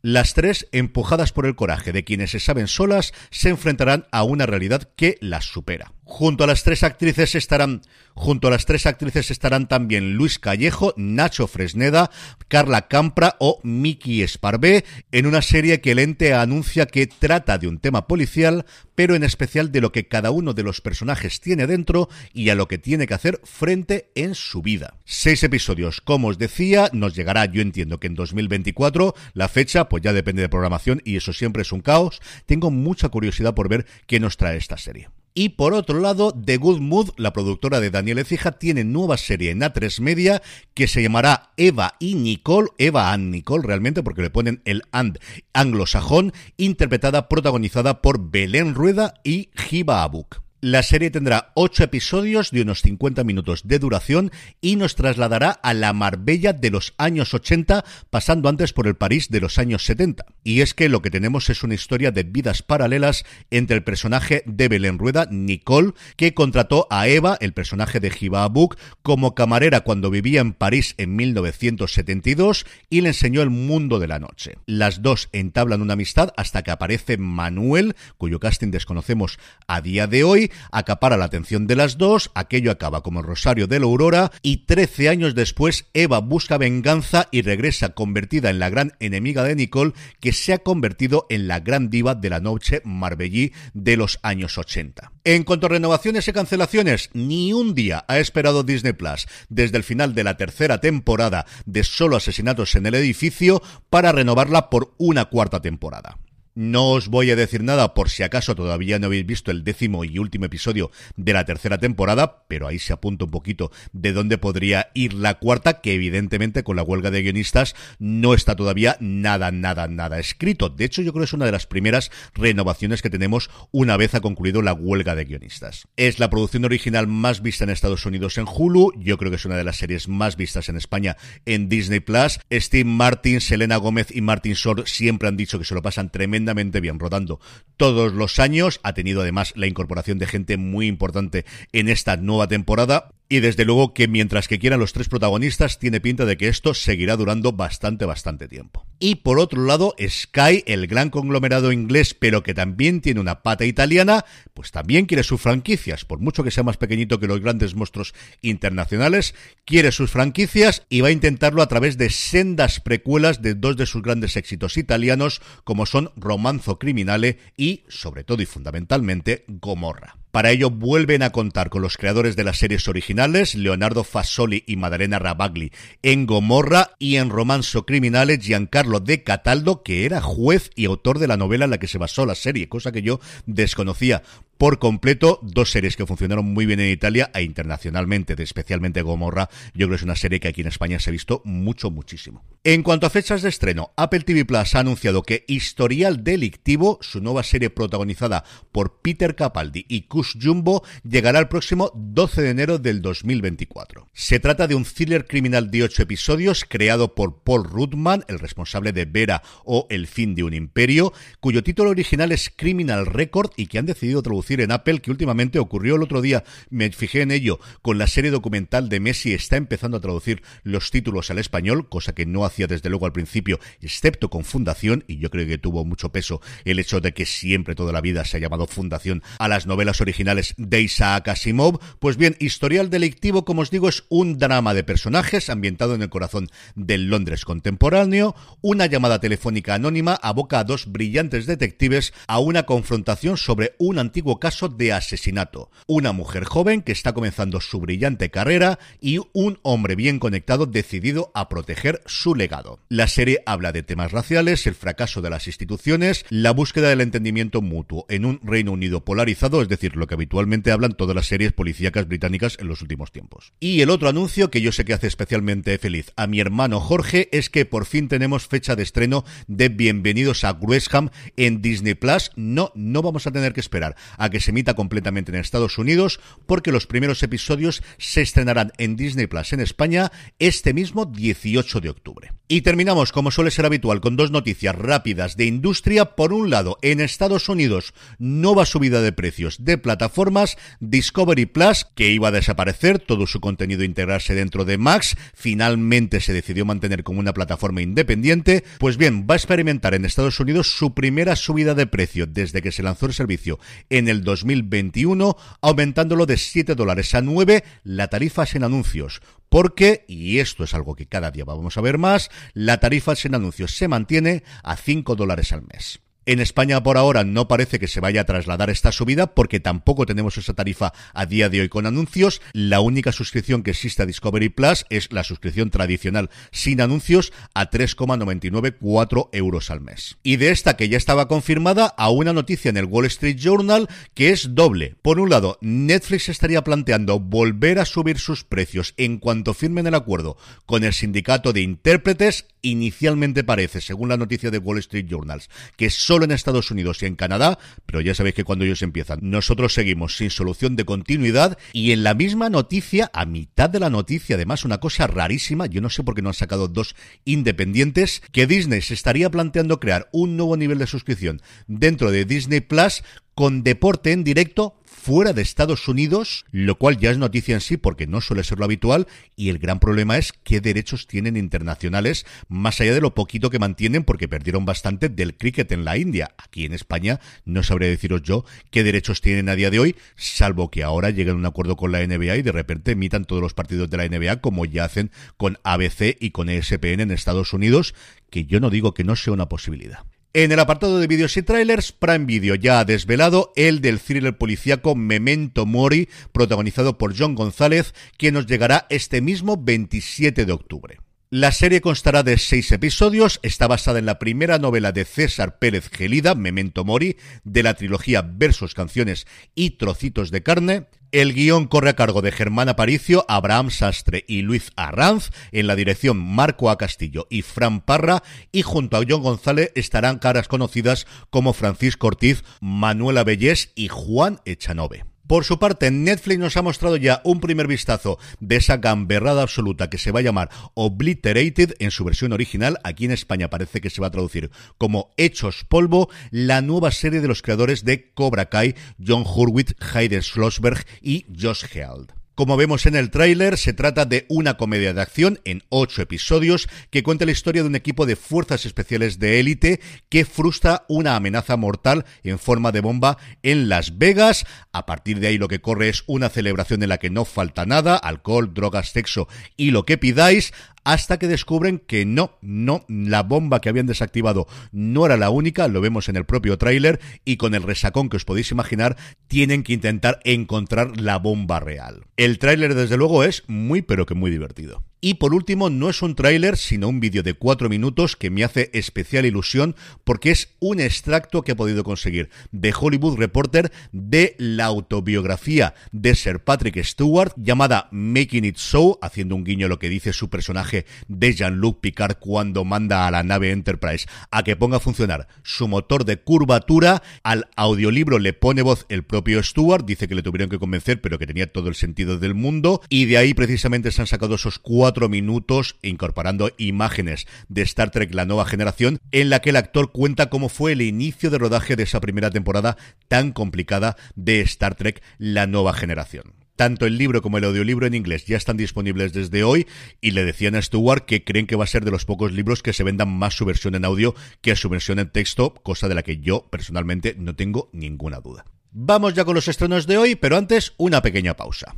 Las 0.00 0.34
tres, 0.34 0.68
empujadas 0.70 1.32
por 1.32 1.44
el 1.44 1.56
coraje 1.56 1.92
de 1.92 2.04
quienes 2.04 2.30
se 2.30 2.38
saben 2.38 2.68
solas, 2.68 3.12
se 3.30 3.48
enfrentarán 3.48 4.06
a 4.12 4.22
una 4.22 4.46
realidad 4.46 4.88
que 4.94 5.18
las 5.20 5.44
supera. 5.44 5.92
Junto 6.10 6.42
a 6.42 6.46
las 6.46 6.64
tres 6.64 6.84
actrices 6.84 7.34
estarán, 7.34 7.82
junto 8.14 8.48
a 8.48 8.50
las 8.50 8.64
tres 8.64 8.86
actrices 8.86 9.30
estarán 9.30 9.68
también 9.68 10.14
Luis 10.14 10.38
Callejo, 10.38 10.94
Nacho 10.96 11.46
Fresneda, 11.46 12.10
Carla 12.48 12.88
Campra 12.88 13.36
o 13.40 13.60
Miki 13.62 14.22
Esparvé 14.22 14.86
en 15.12 15.26
una 15.26 15.42
serie 15.42 15.82
que 15.82 15.92
el 15.92 15.98
ente 15.98 16.32
anuncia 16.32 16.86
que 16.86 17.06
trata 17.06 17.58
de 17.58 17.68
un 17.68 17.78
tema 17.78 18.06
policial, 18.06 18.64
pero 18.94 19.16
en 19.16 19.22
especial 19.22 19.70
de 19.70 19.82
lo 19.82 19.92
que 19.92 20.08
cada 20.08 20.30
uno 20.30 20.54
de 20.54 20.62
los 20.62 20.80
personajes 20.80 21.42
tiene 21.42 21.66
dentro 21.66 22.08
y 22.32 22.48
a 22.48 22.54
lo 22.54 22.68
que 22.68 22.78
tiene 22.78 23.06
que 23.06 23.14
hacer 23.14 23.38
frente 23.44 24.10
en 24.14 24.34
su 24.34 24.62
vida. 24.62 24.94
Seis 25.04 25.44
episodios, 25.44 26.00
como 26.00 26.28
os 26.28 26.38
decía, 26.38 26.88
nos 26.94 27.14
llegará, 27.14 27.44
yo 27.44 27.60
entiendo 27.60 28.00
que 28.00 28.06
en 28.06 28.14
2024, 28.14 29.14
la 29.34 29.48
fecha 29.48 29.90
pues 29.90 30.02
ya 30.02 30.14
depende 30.14 30.40
de 30.40 30.48
programación 30.48 31.02
y 31.04 31.16
eso 31.16 31.34
siempre 31.34 31.62
es 31.62 31.70
un 31.70 31.82
caos. 31.82 32.22
Tengo 32.46 32.70
mucha 32.70 33.10
curiosidad 33.10 33.54
por 33.54 33.68
ver 33.68 33.84
qué 34.06 34.18
nos 34.20 34.38
trae 34.38 34.56
esta 34.56 34.78
serie. 34.78 35.10
Y 35.40 35.50
por 35.50 35.72
otro 35.72 36.00
lado, 36.00 36.32
The 36.32 36.56
Good 36.56 36.80
Mood, 36.80 37.10
la 37.16 37.32
productora 37.32 37.78
de 37.78 37.90
Daniel 37.90 38.18
Ecija, 38.18 38.58
tiene 38.58 38.82
nueva 38.82 39.16
serie 39.16 39.52
en 39.52 39.60
A3 39.60 40.00
Media 40.00 40.42
que 40.74 40.88
se 40.88 41.00
llamará 41.00 41.52
Eva 41.56 41.94
y 42.00 42.16
Nicole, 42.16 42.70
Eva 42.76 43.12
and 43.12 43.30
Nicole 43.30 43.62
realmente, 43.64 44.02
porque 44.02 44.22
le 44.22 44.30
ponen 44.30 44.62
el 44.64 44.82
and 44.90 45.20
anglosajón, 45.52 46.32
interpretada, 46.56 47.28
protagonizada 47.28 48.02
por 48.02 48.32
Belén 48.32 48.74
Rueda 48.74 49.14
y 49.22 49.50
Hiba 49.70 50.02
Abuk. 50.02 50.47
La 50.60 50.82
serie 50.82 51.12
tendrá 51.12 51.52
ocho 51.54 51.84
episodios 51.84 52.50
de 52.50 52.62
unos 52.62 52.82
50 52.82 53.22
minutos 53.22 53.68
de 53.68 53.78
duración 53.78 54.32
y 54.60 54.74
nos 54.74 54.96
trasladará 54.96 55.50
a 55.52 55.72
la 55.72 55.92
Marbella 55.92 56.52
de 56.52 56.72
los 56.72 56.94
años 56.98 57.32
80, 57.32 57.84
pasando 58.10 58.48
antes 58.48 58.72
por 58.72 58.88
el 58.88 58.96
París 58.96 59.28
de 59.30 59.40
los 59.40 59.58
años 59.58 59.84
70. 59.84 60.26
Y 60.42 60.62
es 60.62 60.74
que 60.74 60.88
lo 60.88 61.00
que 61.00 61.12
tenemos 61.12 61.48
es 61.48 61.62
una 61.62 61.74
historia 61.74 62.10
de 62.10 62.24
vidas 62.24 62.62
paralelas 62.62 63.24
entre 63.52 63.76
el 63.76 63.84
personaje 63.84 64.42
de 64.46 64.66
Belén 64.66 64.98
Rueda, 64.98 65.28
Nicole, 65.30 65.92
que 66.16 66.34
contrató 66.34 66.88
a 66.90 67.06
Eva, 67.06 67.36
el 67.40 67.52
personaje 67.52 68.00
de 68.00 68.12
Hiba 68.18 68.42
Abuk, 68.42 68.76
como 69.02 69.36
camarera 69.36 69.82
cuando 69.82 70.10
vivía 70.10 70.40
en 70.40 70.54
París 70.54 70.96
en 70.98 71.14
1972 71.14 72.66
y 72.90 73.02
le 73.02 73.10
enseñó 73.10 73.42
el 73.42 73.50
mundo 73.50 74.00
de 74.00 74.08
la 74.08 74.18
noche. 74.18 74.58
Las 74.66 75.02
dos 75.02 75.28
entablan 75.30 75.82
una 75.82 75.92
amistad 75.92 76.32
hasta 76.36 76.64
que 76.64 76.72
aparece 76.72 77.16
Manuel, 77.16 77.94
cuyo 78.16 78.40
casting 78.40 78.72
desconocemos 78.72 79.38
a 79.68 79.80
día 79.80 80.08
de 80.08 80.24
hoy, 80.24 80.47
acapara 80.70 81.16
la 81.16 81.26
atención 81.26 81.66
de 81.66 81.76
las 81.76 81.98
dos, 81.98 82.30
aquello 82.34 82.70
acaba 82.70 83.02
como 83.02 83.20
el 83.20 83.26
Rosario 83.26 83.66
de 83.66 83.80
la 83.80 83.86
Aurora 83.86 84.32
y 84.42 84.66
13 84.66 85.08
años 85.08 85.34
después 85.34 85.86
Eva 85.94 86.20
busca 86.20 86.58
venganza 86.58 87.28
y 87.30 87.42
regresa 87.42 87.90
convertida 87.90 88.50
en 88.50 88.58
la 88.58 88.70
gran 88.70 88.92
enemiga 89.00 89.42
de 89.44 89.56
Nicole 89.56 89.92
que 90.20 90.32
se 90.32 90.52
ha 90.52 90.58
convertido 90.58 91.26
en 91.28 91.48
la 91.48 91.60
gran 91.60 91.90
diva 91.90 92.14
de 92.14 92.30
la 92.30 92.40
noche 92.40 92.82
Marbellí 92.84 93.52
de 93.74 93.96
los 93.96 94.18
años 94.22 94.58
80. 94.58 95.12
En 95.24 95.44
cuanto 95.44 95.66
a 95.66 95.70
renovaciones 95.70 96.28
y 96.28 96.32
cancelaciones, 96.32 97.10
ni 97.12 97.52
un 97.52 97.74
día 97.74 98.04
ha 98.08 98.18
esperado 98.18 98.62
Disney 98.62 98.92
Plus 98.92 99.26
desde 99.48 99.76
el 99.76 99.84
final 99.84 100.14
de 100.14 100.24
la 100.24 100.36
tercera 100.36 100.80
temporada 100.80 101.46
de 101.66 101.84
Solo 101.84 102.16
Asesinatos 102.16 102.74
en 102.74 102.86
el 102.86 102.94
Edificio 102.94 103.62
para 103.90 104.12
renovarla 104.12 104.70
por 104.70 104.94
una 104.98 105.26
cuarta 105.26 105.60
temporada. 105.60 106.18
No 106.60 106.90
os 106.90 107.06
voy 107.06 107.30
a 107.30 107.36
decir 107.36 107.62
nada 107.62 107.94
por 107.94 108.10
si 108.10 108.24
acaso 108.24 108.56
todavía 108.56 108.98
no 108.98 109.06
habéis 109.06 109.24
visto 109.24 109.52
el 109.52 109.62
décimo 109.62 110.02
y 110.02 110.18
último 110.18 110.46
episodio 110.46 110.90
de 111.14 111.32
la 111.32 111.44
tercera 111.44 111.78
temporada, 111.78 112.42
pero 112.48 112.66
ahí 112.66 112.80
se 112.80 112.92
apunta 112.92 113.26
un 113.26 113.30
poquito 113.30 113.70
de 113.92 114.12
dónde 114.12 114.38
podría 114.38 114.90
ir 114.92 115.14
la 115.14 115.34
cuarta, 115.34 115.80
que 115.80 115.94
evidentemente 115.94 116.64
con 116.64 116.74
la 116.74 116.82
huelga 116.82 117.12
de 117.12 117.22
guionistas 117.22 117.76
no 118.00 118.34
está 118.34 118.56
todavía 118.56 118.96
nada, 118.98 119.52
nada, 119.52 119.86
nada 119.86 120.18
escrito. 120.18 120.68
De 120.68 120.84
hecho, 120.84 121.00
yo 121.00 121.12
creo 121.12 121.20
que 121.20 121.26
es 121.26 121.32
una 121.32 121.46
de 121.46 121.52
las 121.52 121.68
primeras 121.68 122.10
renovaciones 122.34 123.02
que 123.02 123.10
tenemos 123.10 123.50
una 123.70 123.96
vez 123.96 124.16
ha 124.16 124.20
concluido 124.20 124.60
la 124.60 124.72
huelga 124.72 125.14
de 125.14 125.26
guionistas. 125.26 125.86
Es 125.96 126.18
la 126.18 126.28
producción 126.28 126.64
original 126.64 127.06
más 127.06 127.40
vista 127.40 127.62
en 127.62 127.70
Estados 127.70 128.04
Unidos 128.04 128.36
en 128.36 128.46
Hulu, 128.52 128.94
yo 128.96 129.16
creo 129.16 129.30
que 129.30 129.36
es 129.36 129.44
una 129.44 129.56
de 129.56 129.62
las 129.62 129.76
series 129.76 130.08
más 130.08 130.34
vistas 130.34 130.68
en 130.68 130.76
España 130.76 131.16
en 131.46 131.68
Disney 131.68 132.00
Plus. 132.00 132.40
Steve 132.50 132.90
Martin, 132.90 133.40
Selena 133.40 133.76
Gómez 133.76 134.08
y 134.10 134.22
Martin 134.22 134.54
Short 134.54 134.88
siempre 134.88 135.28
han 135.28 135.36
dicho 135.36 135.60
que 135.60 135.64
se 135.64 135.76
lo 135.76 135.82
pasan 135.82 136.10
bien 136.54 136.98
rodando 136.98 137.40
todos 137.76 138.12
los 138.12 138.38
años. 138.38 138.80
Ha 138.82 138.94
tenido 138.94 139.22
además 139.22 139.52
la 139.56 139.66
incorporación 139.66 140.18
de 140.18 140.26
gente 140.26 140.56
muy 140.56 140.86
importante 140.86 141.44
en 141.72 141.88
esta 141.88 142.16
nueva 142.16 142.48
temporada. 142.48 143.10
Y 143.28 143.40
desde 143.40 143.64
luego 143.64 143.92
que 143.92 144.08
mientras 144.08 144.48
que 144.48 144.58
quieran 144.58 144.80
los 144.80 144.92
tres 144.92 145.08
protagonistas, 145.08 145.78
tiene 145.78 146.00
pinta 146.00 146.24
de 146.24 146.36
que 146.36 146.48
esto 146.48 146.72
seguirá 146.74 147.16
durando 147.16 147.52
bastante, 147.52 148.06
bastante 148.06 148.48
tiempo. 148.48 148.87
Y 149.00 149.16
por 149.16 149.38
otro 149.38 149.64
lado, 149.64 149.94
Sky, 150.00 150.64
el 150.66 150.88
gran 150.88 151.10
conglomerado 151.10 151.70
inglés, 151.70 152.14
pero 152.14 152.42
que 152.42 152.54
también 152.54 153.00
tiene 153.00 153.20
una 153.20 153.42
pata 153.42 153.64
italiana, 153.64 154.24
pues 154.54 154.72
también 154.72 155.06
quiere 155.06 155.22
sus 155.22 155.40
franquicias, 155.40 156.04
por 156.04 156.18
mucho 156.18 156.42
que 156.42 156.50
sea 156.50 156.64
más 156.64 156.78
pequeñito 156.78 157.20
que 157.20 157.28
los 157.28 157.40
grandes 157.40 157.76
monstruos 157.76 158.12
internacionales, 158.42 159.34
quiere 159.64 159.92
sus 159.92 160.10
franquicias 160.10 160.82
y 160.88 161.00
va 161.00 161.08
a 161.08 161.12
intentarlo 161.12 161.62
a 161.62 161.68
través 161.68 161.96
de 161.96 162.10
sendas 162.10 162.80
precuelas 162.80 163.40
de 163.40 163.54
dos 163.54 163.76
de 163.76 163.86
sus 163.86 164.02
grandes 164.02 164.36
éxitos 164.36 164.76
italianos, 164.76 165.40
como 165.62 165.86
son 165.86 166.10
Romanzo 166.16 166.78
Criminale 166.78 167.38
y, 167.56 167.84
sobre 167.88 168.24
todo 168.24 168.42
y 168.42 168.46
fundamentalmente, 168.46 169.44
Gomorra. 169.46 170.16
Para 170.30 170.50
ello 170.50 170.70
vuelven 170.70 171.22
a 171.22 171.30
contar 171.30 171.70
con 171.70 171.80
los 171.80 171.96
creadores 171.96 172.36
de 172.36 172.44
las 172.44 172.58
series 172.58 172.86
originales, 172.86 173.54
Leonardo 173.54 174.04
Fasoli 174.04 174.62
y 174.66 174.76
Madarena 174.76 175.18
Rabagli, 175.18 175.72
en 176.02 176.26
Gomorra 176.26 176.90
y 176.98 177.16
en 177.16 177.30
Romanzo 177.30 177.86
Criminales, 177.86 178.40
Giancarlo 178.40 179.00
de 179.00 179.22
Cataldo, 179.22 179.82
que 179.82 180.04
era 180.04 180.20
juez 180.20 180.70
y 180.74 180.84
autor 180.84 181.18
de 181.18 181.28
la 181.28 181.38
novela 181.38 181.64
en 181.64 181.70
la 181.70 181.78
que 181.78 181.88
se 181.88 181.98
basó 181.98 182.26
la 182.26 182.34
serie, 182.34 182.68
cosa 182.68 182.92
que 182.92 183.02
yo 183.02 183.20
desconocía 183.46 184.22
por 184.58 184.78
completo. 184.78 185.38
Dos 185.42 185.70
series 185.70 185.96
que 185.96 186.06
funcionaron 186.06 186.44
muy 186.44 186.66
bien 186.66 186.80
en 186.80 186.90
Italia 186.90 187.30
e 187.32 187.42
internacionalmente, 187.42 188.34
especialmente 188.42 189.02
Gomorra. 189.02 189.48
Yo 189.72 189.86
creo 189.86 189.90
que 189.90 189.94
es 189.96 190.02
una 190.02 190.16
serie 190.16 190.40
que 190.40 190.48
aquí 190.48 190.60
en 190.60 190.66
España 190.66 190.98
se 190.98 191.10
ha 191.10 191.12
visto 191.12 191.40
mucho, 191.44 191.90
muchísimo. 191.90 192.44
En 192.64 192.82
cuanto 192.82 193.06
a 193.06 193.10
fechas 193.10 193.42
de 193.42 193.48
estreno, 193.48 193.92
Apple 193.96 194.20
TV 194.20 194.44
Plus 194.44 194.74
ha 194.74 194.80
anunciado 194.80 195.22
que 195.22 195.44
Historial 195.46 196.24
Delictivo, 196.24 196.98
su 197.00 197.20
nueva 197.20 197.44
serie 197.44 197.70
protagonizada 197.70 198.44
por 198.72 199.00
Peter 199.00 199.34
Capaldi 199.36 199.86
y 199.88 200.02
Kush 200.02 200.36
Jumbo, 200.42 200.82
llegará 201.08 201.38
el 201.38 201.48
próximo 201.48 201.92
12 201.94 202.42
de 202.42 202.50
enero 202.50 202.78
del 202.78 203.00
2024. 203.00 204.08
Se 204.12 204.40
trata 204.40 204.66
de 204.66 204.74
un 204.74 204.84
thriller 204.84 205.26
criminal 205.26 205.70
de 205.70 205.84
8 205.84 206.02
episodios 206.02 206.64
creado 206.68 207.14
por 207.14 207.42
Paul 207.42 207.64
Rudman, 207.64 208.24
el 208.26 208.40
responsable 208.40 208.92
de 208.92 209.04
Vera 209.04 209.42
o 209.64 209.86
El 209.88 210.08
fin 210.08 210.34
de 210.34 210.42
un 210.42 210.54
imperio, 210.54 211.12
cuyo 211.40 211.62
título 211.62 211.90
original 211.90 212.32
es 212.32 212.50
Criminal 212.54 213.06
Record 213.06 213.52
y 213.56 213.66
que 213.66 213.78
han 213.78 213.86
decidido 213.86 214.22
traducir 214.22 214.47
en 214.50 214.72
Apple, 214.72 215.00
que 215.00 215.10
últimamente 215.10 215.58
ocurrió 215.58 215.96
el 215.96 216.02
otro 216.02 216.20
día, 216.20 216.44
me 216.70 216.90
fijé 216.90 217.22
en 217.22 217.30
ello, 217.30 217.60
con 217.82 217.98
la 217.98 218.06
serie 218.06 218.30
documental 218.30 218.88
de 218.88 219.00
Messi 219.00 219.32
está 219.32 219.56
empezando 219.56 219.96
a 219.96 220.00
traducir 220.00 220.42
los 220.62 220.90
títulos 220.90 221.30
al 221.30 221.38
español, 221.38 221.88
cosa 221.88 222.14
que 222.14 222.26
no 222.26 222.44
hacía 222.44 222.66
desde 222.66 222.88
luego 222.90 223.06
al 223.06 223.12
principio, 223.12 223.60
excepto 223.80 224.30
con 224.30 224.44
Fundación, 224.44 225.04
y 225.06 225.18
yo 225.18 225.30
creo 225.30 225.46
que 225.46 225.58
tuvo 225.58 225.84
mucho 225.84 226.10
peso 226.10 226.40
el 226.64 226.78
hecho 226.78 227.00
de 227.00 227.12
que 227.12 227.26
siempre 227.26 227.74
toda 227.74 227.92
la 227.92 228.00
vida 228.00 228.24
se 228.24 228.36
ha 228.36 228.40
llamado 228.40 228.66
Fundación 228.66 229.22
a 229.38 229.48
las 229.48 229.66
novelas 229.66 230.00
originales 230.00 230.54
de 230.56 230.80
Isaac 230.80 231.28
Asimov. 231.28 231.78
Pues 231.98 232.16
bien, 232.16 232.36
Historial 232.38 232.90
Delictivo, 232.90 233.44
como 233.44 233.62
os 233.62 233.70
digo, 233.70 233.88
es 233.88 234.04
un 234.08 234.38
drama 234.38 234.74
de 234.74 234.84
personajes 234.84 235.50
ambientado 235.50 235.94
en 235.94 236.02
el 236.02 236.08
corazón 236.08 236.48
del 236.74 237.08
Londres 237.08 237.44
contemporáneo. 237.44 238.34
Una 238.60 238.86
llamada 238.86 239.20
telefónica 239.20 239.74
anónima 239.74 240.18
aboca 240.22 240.60
a 240.60 240.64
dos 240.64 240.90
brillantes 240.90 241.46
detectives 241.46 242.12
a 242.26 242.38
una 242.38 242.64
confrontación 242.64 243.36
sobre 243.36 243.74
un 243.78 243.98
antiguo 243.98 244.37
caso 244.38 244.68
de 244.68 244.92
asesinato. 244.92 245.70
Una 245.86 246.12
mujer 246.12 246.44
joven 246.44 246.82
que 246.82 246.92
está 246.92 247.12
comenzando 247.12 247.60
su 247.60 247.80
brillante 247.80 248.30
carrera 248.30 248.78
y 249.00 249.18
un 249.32 249.58
hombre 249.62 249.96
bien 249.96 250.18
conectado 250.18 250.66
decidido 250.66 251.30
a 251.34 251.48
proteger 251.48 252.02
su 252.06 252.34
legado. 252.34 252.80
La 252.88 253.06
serie 253.06 253.42
habla 253.46 253.72
de 253.72 253.82
temas 253.82 254.12
raciales, 254.12 254.66
el 254.66 254.74
fracaso 254.74 255.22
de 255.22 255.30
las 255.30 255.46
instituciones, 255.46 256.24
la 256.30 256.52
búsqueda 256.52 256.88
del 256.88 257.00
entendimiento 257.00 257.62
mutuo 257.62 258.06
en 258.08 258.24
un 258.24 258.40
Reino 258.42 258.72
Unido 258.72 259.04
polarizado, 259.04 259.62
es 259.62 259.68
decir, 259.68 259.96
lo 259.96 260.06
que 260.06 260.14
habitualmente 260.14 260.72
hablan 260.72 260.94
todas 260.94 261.14
las 261.14 261.26
series 261.26 261.52
policíacas 261.52 262.08
británicas 262.08 262.56
en 262.60 262.68
los 262.68 262.82
últimos 262.82 263.12
tiempos. 263.12 263.52
Y 263.60 263.80
el 263.80 263.90
otro 263.90 264.08
anuncio 264.08 264.50
que 264.50 264.60
yo 264.60 264.72
sé 264.72 264.84
que 264.84 264.94
hace 264.94 265.06
especialmente 265.06 265.76
feliz 265.78 266.12
a 266.16 266.26
mi 266.26 266.40
hermano 266.40 266.80
Jorge 266.80 267.28
es 267.32 267.50
que 267.50 267.64
por 267.64 267.86
fin 267.86 268.08
tenemos 268.08 268.46
fecha 268.46 268.76
de 268.76 268.82
estreno 268.82 269.24
de 269.46 269.68
Bienvenidos 269.68 270.44
a 270.44 270.52
Gresham 270.52 271.10
en 271.36 271.62
Disney 271.62 271.94
Plus. 271.94 272.30
No, 272.36 272.72
no 272.74 273.02
vamos 273.02 273.26
a 273.26 273.32
tener 273.32 273.52
que 273.52 273.60
esperar 273.60 273.96
que 274.30 274.40
se 274.40 274.50
emita 274.50 274.74
completamente 274.74 275.32
en 275.32 275.38
Estados 275.38 275.78
Unidos 275.78 276.20
porque 276.46 276.72
los 276.72 276.86
primeros 276.86 277.22
episodios 277.22 277.82
se 277.98 278.22
estrenarán 278.22 278.72
en 278.78 278.96
Disney 278.96 279.26
Plus 279.26 279.52
en 279.52 279.60
España 279.60 280.12
este 280.38 280.74
mismo 280.74 281.06
18 281.06 281.80
de 281.80 281.90
octubre. 281.90 282.32
Y 282.50 282.62
terminamos, 282.62 283.12
como 283.12 283.30
suele 283.30 283.50
ser 283.50 283.66
habitual, 283.66 284.00
con 284.00 284.16
dos 284.16 284.30
noticias 284.30 284.74
rápidas 284.74 285.36
de 285.36 285.44
industria. 285.44 286.16
Por 286.16 286.32
un 286.32 286.48
lado, 286.48 286.78
en 286.80 287.00
Estados 287.00 287.50
Unidos, 287.50 287.92
nueva 288.18 288.64
subida 288.64 289.02
de 289.02 289.12
precios 289.12 289.64
de 289.64 289.76
plataformas. 289.76 290.56
Discovery 290.80 291.44
Plus, 291.44 291.86
que 291.94 292.10
iba 292.10 292.28
a 292.28 292.32
desaparecer, 292.32 293.00
todo 293.00 293.26
su 293.26 293.40
contenido 293.40 293.84
integrarse 293.84 294.34
dentro 294.34 294.64
de 294.64 294.78
Max, 294.78 295.16
finalmente 295.34 296.20
se 296.20 296.32
decidió 296.32 296.64
mantener 296.64 297.02
como 297.04 297.20
una 297.20 297.34
plataforma 297.34 297.82
independiente. 297.82 298.64
Pues 298.78 298.96
bien, 298.96 299.26
va 299.28 299.34
a 299.34 299.36
experimentar 299.36 299.94
en 299.94 300.06
Estados 300.06 300.40
Unidos 300.40 300.72
su 300.74 300.94
primera 300.94 301.36
subida 301.36 301.74
de 301.74 301.86
precio 301.86 302.26
desde 302.26 302.62
que 302.62 302.72
se 302.72 302.82
lanzó 302.82 303.06
el 303.06 303.12
servicio 303.12 303.58
en 303.90 304.08
el 304.08 304.17
2021, 304.24 305.36
aumentándolo 305.60 306.26
de 306.26 306.36
7 306.36 306.74
dólares 306.74 307.14
a 307.14 307.22
9 307.22 307.64
la 307.84 308.08
tarifa 308.08 308.46
sin 308.46 308.64
anuncios. 308.64 309.20
Porque, 309.48 310.04
y 310.08 310.38
esto 310.38 310.64
es 310.64 310.74
algo 310.74 310.94
que 310.94 311.06
cada 311.06 311.30
día 311.30 311.44
vamos 311.44 311.76
a 311.76 311.80
ver 311.80 311.98
más, 311.98 312.30
la 312.52 312.78
tarifa 312.80 313.16
sin 313.16 313.34
anuncios 313.34 313.76
se 313.76 313.88
mantiene 313.88 314.42
a 314.62 314.76
5 314.76 315.16
dólares 315.16 315.52
al 315.52 315.62
mes. 315.62 316.00
En 316.28 316.40
España 316.40 316.82
por 316.82 316.98
ahora 316.98 317.24
no 317.24 317.48
parece 317.48 317.78
que 317.78 317.88
se 317.88 318.00
vaya 318.00 318.20
a 318.20 318.24
trasladar 318.26 318.68
esta 318.68 318.92
subida 318.92 319.34
porque 319.34 319.60
tampoco 319.60 320.04
tenemos 320.04 320.36
esa 320.36 320.52
tarifa 320.52 320.92
a 321.14 321.24
día 321.24 321.48
de 321.48 321.62
hoy 321.62 321.70
con 321.70 321.86
anuncios. 321.86 322.42
La 322.52 322.80
única 322.80 323.12
suscripción 323.12 323.62
que 323.62 323.70
existe 323.70 324.02
a 324.02 324.06
Discovery 324.06 324.50
Plus 324.50 324.84
es 324.90 325.10
la 325.10 325.24
suscripción 325.24 325.70
tradicional 325.70 326.28
sin 326.50 326.82
anuncios 326.82 327.32
a 327.54 327.70
3,994 327.70 329.30
euros 329.32 329.70
al 329.70 329.80
mes. 329.80 330.18
Y 330.22 330.36
de 330.36 330.50
esta 330.50 330.76
que 330.76 330.90
ya 330.90 330.98
estaba 330.98 331.28
confirmada 331.28 331.86
a 331.86 332.10
una 332.10 332.34
noticia 332.34 332.68
en 332.68 332.76
el 332.76 332.84
Wall 332.84 333.06
Street 333.06 333.38
Journal 333.38 333.88
que 334.12 334.28
es 334.28 334.54
doble. 334.54 334.96
Por 335.00 335.20
un 335.20 335.30
lado, 335.30 335.56
Netflix 335.62 336.28
estaría 336.28 336.62
planteando 336.62 337.20
volver 337.20 337.78
a 337.78 337.86
subir 337.86 338.18
sus 338.18 338.44
precios 338.44 338.92
en 338.98 339.16
cuanto 339.16 339.54
firmen 339.54 339.86
el 339.86 339.94
acuerdo 339.94 340.36
con 340.66 340.84
el 340.84 340.92
sindicato 340.92 341.54
de 341.54 341.62
intérpretes. 341.62 342.48
Inicialmente 342.60 343.44
parece, 343.44 343.80
según 343.80 344.10
la 344.10 344.18
noticia 344.18 344.50
de 344.50 344.58
Wall 344.58 344.78
Street 344.80 345.06
Journals, 345.08 345.48
que 345.76 345.88
solo 345.88 346.17
en 346.24 346.32
Estados 346.32 346.70
Unidos 346.70 347.02
y 347.02 347.06
en 347.06 347.16
Canadá, 347.16 347.58
pero 347.86 348.00
ya 348.00 348.14
sabéis 348.14 348.34
que 348.34 348.44
cuando 348.44 348.64
ellos 348.64 348.82
empiezan, 348.82 349.18
nosotros 349.22 349.74
seguimos 349.74 350.16
sin 350.16 350.30
solución 350.30 350.76
de 350.76 350.84
continuidad 350.84 351.58
y 351.72 351.92
en 351.92 352.02
la 352.02 352.14
misma 352.14 352.50
noticia, 352.50 353.10
a 353.12 353.24
mitad 353.24 353.70
de 353.70 353.80
la 353.80 353.90
noticia, 353.90 354.36
además 354.36 354.64
una 354.64 354.78
cosa 354.78 355.06
rarísima, 355.06 355.66
yo 355.66 355.80
no 355.80 355.90
sé 355.90 356.02
por 356.02 356.14
qué 356.14 356.22
no 356.22 356.30
han 356.30 356.34
sacado 356.34 356.68
dos 356.68 356.94
independientes, 357.24 358.22
que 358.32 358.46
Disney 358.46 358.82
se 358.82 358.94
estaría 358.94 359.30
planteando 359.30 359.80
crear 359.80 360.08
un 360.12 360.36
nuevo 360.36 360.56
nivel 360.56 360.78
de 360.78 360.86
suscripción 360.86 361.40
dentro 361.66 362.10
de 362.10 362.24
Disney 362.24 362.60
Plus 362.60 363.02
con 363.38 363.62
deporte 363.62 364.10
en 364.10 364.24
directo 364.24 364.74
fuera 364.84 365.32
de 365.32 365.42
Estados 365.42 365.86
Unidos, 365.86 366.44
lo 366.50 366.76
cual 366.76 366.98
ya 366.98 367.12
es 367.12 367.18
noticia 367.18 367.54
en 367.54 367.60
sí 367.60 367.76
porque 367.76 368.08
no 368.08 368.20
suele 368.20 368.42
ser 368.42 368.58
lo 368.58 368.64
habitual 368.64 369.06
y 369.36 369.48
el 369.48 369.60
gran 369.60 369.78
problema 369.78 370.18
es 370.18 370.32
qué 370.32 370.60
derechos 370.60 371.06
tienen 371.06 371.36
internacionales 371.36 372.26
más 372.48 372.80
allá 372.80 372.94
de 372.94 373.00
lo 373.00 373.14
poquito 373.14 373.48
que 373.48 373.60
mantienen 373.60 374.02
porque 374.02 374.26
perdieron 374.26 374.64
bastante 374.64 375.08
del 375.08 375.36
cricket 375.36 375.70
en 375.70 375.84
la 375.84 375.96
India. 375.96 376.34
Aquí 376.36 376.64
en 376.64 376.72
España 376.72 377.20
no 377.44 377.62
sabría 377.62 377.88
deciros 377.88 378.24
yo 378.24 378.44
qué 378.72 378.82
derechos 378.82 379.20
tienen 379.20 379.48
a 379.48 379.54
día 379.54 379.70
de 379.70 379.78
hoy, 379.78 379.94
salvo 380.16 380.72
que 380.72 380.82
ahora 380.82 381.10
lleguen 381.10 381.36
a 381.36 381.38
un 381.38 381.46
acuerdo 381.46 381.76
con 381.76 381.92
la 381.92 382.04
NBA 382.04 382.38
y 382.38 382.42
de 382.42 382.50
repente 382.50 382.90
emitan 382.90 383.24
todos 383.24 383.40
los 383.40 383.54
partidos 383.54 383.88
de 383.88 383.98
la 383.98 384.08
NBA 384.08 384.40
como 384.40 384.64
ya 384.64 384.84
hacen 384.84 385.12
con 385.36 385.60
ABC 385.62 386.16
y 386.18 386.32
con 386.32 386.48
ESPN 386.48 387.02
en 387.02 387.12
Estados 387.12 387.52
Unidos, 387.52 387.94
que 388.30 388.46
yo 388.46 388.58
no 388.58 388.68
digo 388.68 388.94
que 388.94 389.04
no 389.04 389.14
sea 389.14 389.32
una 389.32 389.48
posibilidad. 389.48 390.00
En 390.34 390.52
el 390.52 390.60
apartado 390.60 390.98
de 390.98 391.06
vídeos 391.06 391.38
y 391.38 391.42
trailers, 391.42 391.92
Prime 391.92 392.26
Video 392.26 392.54
ya 392.54 392.80
ha 392.80 392.84
desvelado 392.84 393.50
el 393.56 393.80
del 393.80 393.98
thriller 393.98 394.36
policíaco 394.36 394.94
Memento 394.94 395.64
Mori, 395.64 396.10
protagonizado 396.32 396.98
por 396.98 397.16
John 397.18 397.34
González, 397.34 397.94
que 398.18 398.30
nos 398.30 398.46
llegará 398.46 398.86
este 398.90 399.22
mismo 399.22 399.56
27 399.56 400.44
de 400.44 400.52
octubre. 400.52 400.98
La 401.30 401.50
serie 401.50 401.80
constará 401.80 402.22
de 402.22 402.36
seis 402.36 402.70
episodios, 402.72 403.40
está 403.42 403.66
basada 403.68 403.98
en 403.98 404.06
la 404.06 404.18
primera 404.18 404.58
novela 404.58 404.92
de 404.92 405.06
César 405.06 405.58
Pérez 405.58 405.88
Gelida, 405.88 406.34
Memento 406.34 406.84
Mori, 406.84 407.16
de 407.44 407.62
la 407.62 407.72
trilogía 407.74 408.20
Versos, 408.20 408.74
Canciones 408.74 409.26
y 409.54 409.72
Trocitos 409.72 410.30
de 410.30 410.42
Carne. 410.42 410.86
El 411.10 411.32
guion 411.32 411.68
corre 411.68 411.88
a 411.88 411.96
cargo 411.96 412.20
de 412.20 412.32
Germán 412.32 412.68
Aparicio, 412.68 413.24
Abraham 413.28 413.70
Sastre 413.70 414.26
y 414.28 414.42
Luis 414.42 414.72
Arranz, 414.76 415.30
en 415.52 415.66
la 415.66 415.74
dirección 415.74 416.18
Marco 416.18 416.68
A. 416.68 416.76
Castillo 416.76 417.26
y 417.30 417.40
Fran 417.40 417.80
Parra, 417.80 418.22
y 418.52 418.60
junto 418.60 418.98
a 418.98 419.02
John 419.08 419.22
González 419.22 419.72
estarán 419.74 420.18
caras 420.18 420.48
conocidas 420.48 421.06
como 421.30 421.54
Francisco 421.54 422.08
Ortiz, 422.08 422.44
Manuela 422.60 423.24
Bellés 423.24 423.72
y 423.74 423.88
Juan 423.88 424.40
Echanove. 424.44 425.04
Por 425.28 425.44
su 425.44 425.58
parte, 425.58 425.90
Netflix 425.90 426.40
nos 426.40 426.56
ha 426.56 426.62
mostrado 426.62 426.96
ya 426.96 427.20
un 427.22 427.40
primer 427.40 427.66
vistazo 427.66 428.18
de 428.40 428.56
esa 428.56 428.78
gamberrada 428.78 429.42
absoluta 429.42 429.90
que 429.90 429.98
se 429.98 430.10
va 430.10 430.20
a 430.20 430.22
llamar 430.22 430.48
Obliterated 430.72 431.74
en 431.80 431.90
su 431.90 432.02
versión 432.02 432.32
original. 432.32 432.78
Aquí 432.82 433.04
en 433.04 433.10
España 433.10 433.50
parece 433.50 433.82
que 433.82 433.90
se 433.90 434.00
va 434.00 434.06
a 434.06 434.10
traducir 434.10 434.50
como 434.78 435.10
Hechos 435.18 435.66
Polvo, 435.68 436.08
la 436.30 436.62
nueva 436.62 436.90
serie 436.92 437.20
de 437.20 437.28
los 437.28 437.42
creadores 437.42 437.84
de 437.84 438.10
Cobra 438.14 438.46
Kai, 438.46 438.74
John 439.06 439.22
Hurwitz, 439.22 439.74
Hayden 439.92 440.22
Schlossberg 440.22 440.86
y 441.02 441.26
Josh 441.38 441.64
Heald. 441.74 442.17
Como 442.38 442.56
vemos 442.56 442.86
en 442.86 442.94
el 442.94 443.10
tráiler, 443.10 443.58
se 443.58 443.72
trata 443.72 444.04
de 444.04 444.24
una 444.28 444.56
comedia 444.56 444.94
de 444.94 445.00
acción 445.00 445.40
en 445.44 445.64
ocho 445.70 446.02
episodios 446.02 446.68
que 446.88 447.02
cuenta 447.02 447.24
la 447.24 447.32
historia 447.32 447.62
de 447.62 447.68
un 447.68 447.74
equipo 447.74 448.06
de 448.06 448.14
fuerzas 448.14 448.64
especiales 448.64 449.18
de 449.18 449.40
élite 449.40 449.80
que 450.08 450.24
frustra 450.24 450.84
una 450.88 451.16
amenaza 451.16 451.56
mortal 451.56 452.04
en 452.22 452.38
forma 452.38 452.70
de 452.70 452.80
bomba 452.80 453.18
en 453.42 453.68
Las 453.68 453.98
Vegas. 453.98 454.46
A 454.72 454.86
partir 454.86 455.18
de 455.18 455.26
ahí 455.26 455.36
lo 455.36 455.48
que 455.48 455.60
corre 455.60 455.88
es 455.88 456.04
una 456.06 456.28
celebración 456.28 456.80
en 456.84 456.90
la 456.90 456.98
que 456.98 457.10
no 457.10 457.24
falta 457.24 457.66
nada, 457.66 457.96
alcohol, 457.96 458.54
drogas, 458.54 458.92
sexo 458.92 459.26
y 459.56 459.72
lo 459.72 459.84
que 459.84 459.98
pidáis 459.98 460.52
hasta 460.88 461.18
que 461.18 461.28
descubren 461.28 461.80
que 461.80 462.06
no, 462.06 462.38
no, 462.40 462.86
la 462.88 463.22
bomba 463.22 463.60
que 463.60 463.68
habían 463.68 463.86
desactivado 463.86 464.46
no 464.72 465.04
era 465.04 465.18
la 465.18 465.28
única, 465.28 465.68
lo 465.68 465.82
vemos 465.82 466.08
en 466.08 466.16
el 466.16 466.24
propio 466.24 466.56
tráiler, 466.56 466.98
y 467.26 467.36
con 467.36 467.54
el 467.54 467.62
resacón 467.62 468.08
que 468.08 468.16
os 468.16 468.24
podéis 468.24 468.52
imaginar, 468.52 468.96
tienen 469.26 469.64
que 469.64 469.74
intentar 469.74 470.18
encontrar 470.24 470.98
la 470.98 471.18
bomba 471.18 471.60
real. 471.60 472.06
El 472.16 472.38
tráiler, 472.38 472.74
desde 472.74 472.96
luego, 472.96 473.22
es 473.22 473.44
muy 473.48 473.82
pero 473.82 474.06
que 474.06 474.14
muy 474.14 474.30
divertido. 474.30 474.82
Y 475.00 475.14
por 475.14 475.32
último, 475.32 475.70
no 475.70 475.88
es 475.88 476.02
un 476.02 476.16
tráiler, 476.16 476.56
sino 476.56 476.88
un 476.88 476.98
vídeo 476.98 477.22
de 477.22 477.34
cuatro 477.34 477.68
minutos 477.68 478.16
que 478.16 478.30
me 478.30 478.42
hace 478.42 478.68
especial 478.72 479.26
ilusión 479.26 479.76
porque 480.02 480.32
es 480.32 480.56
un 480.58 480.80
extracto 480.80 481.42
que 481.42 481.52
he 481.52 481.56
podido 481.56 481.84
conseguir 481.84 482.30
de 482.50 482.74
Hollywood 482.76 483.16
Reporter 483.16 483.70
de 483.92 484.34
la 484.38 484.64
autobiografía 484.64 485.74
de 485.92 486.16
Sir 486.16 486.40
Patrick 486.40 486.82
Stewart 486.82 487.32
llamada 487.36 487.88
Making 487.92 488.46
It 488.46 488.56
So, 488.56 488.98
haciendo 489.00 489.36
un 489.36 489.44
guiño 489.44 489.66
a 489.66 489.68
lo 489.68 489.78
que 489.78 489.88
dice 489.88 490.12
su 490.12 490.30
personaje 490.30 490.84
de 491.06 491.32
Jean-Luc 491.32 491.80
Picard 491.80 492.16
cuando 492.18 492.64
manda 492.64 493.06
a 493.06 493.12
la 493.12 493.22
nave 493.22 493.52
Enterprise 493.52 494.06
a 494.32 494.42
que 494.42 494.56
ponga 494.56 494.78
a 494.78 494.80
funcionar 494.80 495.28
su 495.44 495.68
motor 495.68 496.06
de 496.06 496.16
curvatura. 496.16 497.04
Al 497.22 497.46
audiolibro 497.54 498.18
le 498.18 498.32
pone 498.32 498.62
voz 498.62 498.84
el 498.88 499.04
propio 499.04 499.44
Stewart, 499.44 499.84
dice 499.84 500.08
que 500.08 500.16
le 500.16 500.24
tuvieron 500.24 500.50
que 500.50 500.58
convencer, 500.58 501.00
pero 501.00 501.20
que 501.20 501.26
tenía 501.26 501.52
todo 501.52 501.68
el 501.68 501.76
sentido 501.76 502.18
del 502.18 502.34
mundo. 502.34 502.82
Y 502.88 503.04
de 503.04 503.18
ahí 503.18 503.32
precisamente 503.32 503.92
se 503.92 504.00
han 504.00 504.08
sacado 504.08 504.34
esos 504.34 504.58
cuatro 504.58 504.87
cuatro 504.88 505.10
minutos 505.10 505.76
incorporando 505.82 506.50
imágenes 506.56 507.26
de 507.50 507.60
Star 507.60 507.90
Trek 507.90 508.14
La 508.14 508.24
Nueva 508.24 508.46
Generación 508.46 509.00
en 509.12 509.28
la 509.28 509.40
que 509.40 509.50
el 509.50 509.56
actor 509.56 509.92
cuenta 509.92 510.30
cómo 510.30 510.48
fue 510.48 510.72
el 510.72 510.80
inicio 510.80 511.28
de 511.28 511.36
rodaje 511.36 511.76
de 511.76 511.82
esa 511.82 512.00
primera 512.00 512.30
temporada 512.30 512.78
tan 513.06 513.32
complicada 513.32 513.98
de 514.14 514.40
Star 514.40 514.76
Trek 514.76 515.02
La 515.18 515.46
Nueva 515.46 515.74
Generación. 515.74 516.32
Tanto 516.56 516.86
el 516.86 516.96
libro 516.96 517.20
como 517.20 517.36
el 517.36 517.44
audiolibro 517.44 517.84
en 517.84 517.92
inglés 517.92 518.24
ya 518.24 518.38
están 518.38 518.56
disponibles 518.56 519.12
desde 519.12 519.44
hoy 519.44 519.66
y 520.00 520.12
le 520.12 520.24
decían 520.24 520.54
a 520.54 520.62
Stewart 520.62 521.04
que 521.04 521.22
creen 521.22 521.46
que 521.46 521.56
va 521.56 521.64
a 521.64 521.66
ser 521.66 521.84
de 521.84 521.90
los 521.90 522.06
pocos 522.06 522.32
libros 522.32 522.62
que 522.62 522.72
se 522.72 522.82
vendan 522.82 523.10
más 523.10 523.36
su 523.36 523.44
versión 523.44 523.74
en 523.74 523.84
audio 523.84 524.14
que 524.40 524.56
su 524.56 524.70
versión 524.70 524.98
en 525.00 525.10
texto, 525.10 525.52
cosa 525.52 525.88
de 525.88 525.96
la 525.96 526.02
que 526.02 526.20
yo 526.20 526.48
personalmente 526.48 527.14
no 527.18 527.36
tengo 527.36 527.68
ninguna 527.74 528.20
duda. 528.20 528.46
Vamos 528.70 529.12
ya 529.12 529.26
con 529.26 529.34
los 529.34 529.48
estrenos 529.48 529.86
de 529.86 529.98
hoy, 529.98 530.14
pero 530.14 530.38
antes 530.38 530.72
una 530.78 531.02
pequeña 531.02 531.34
pausa. 531.36 531.76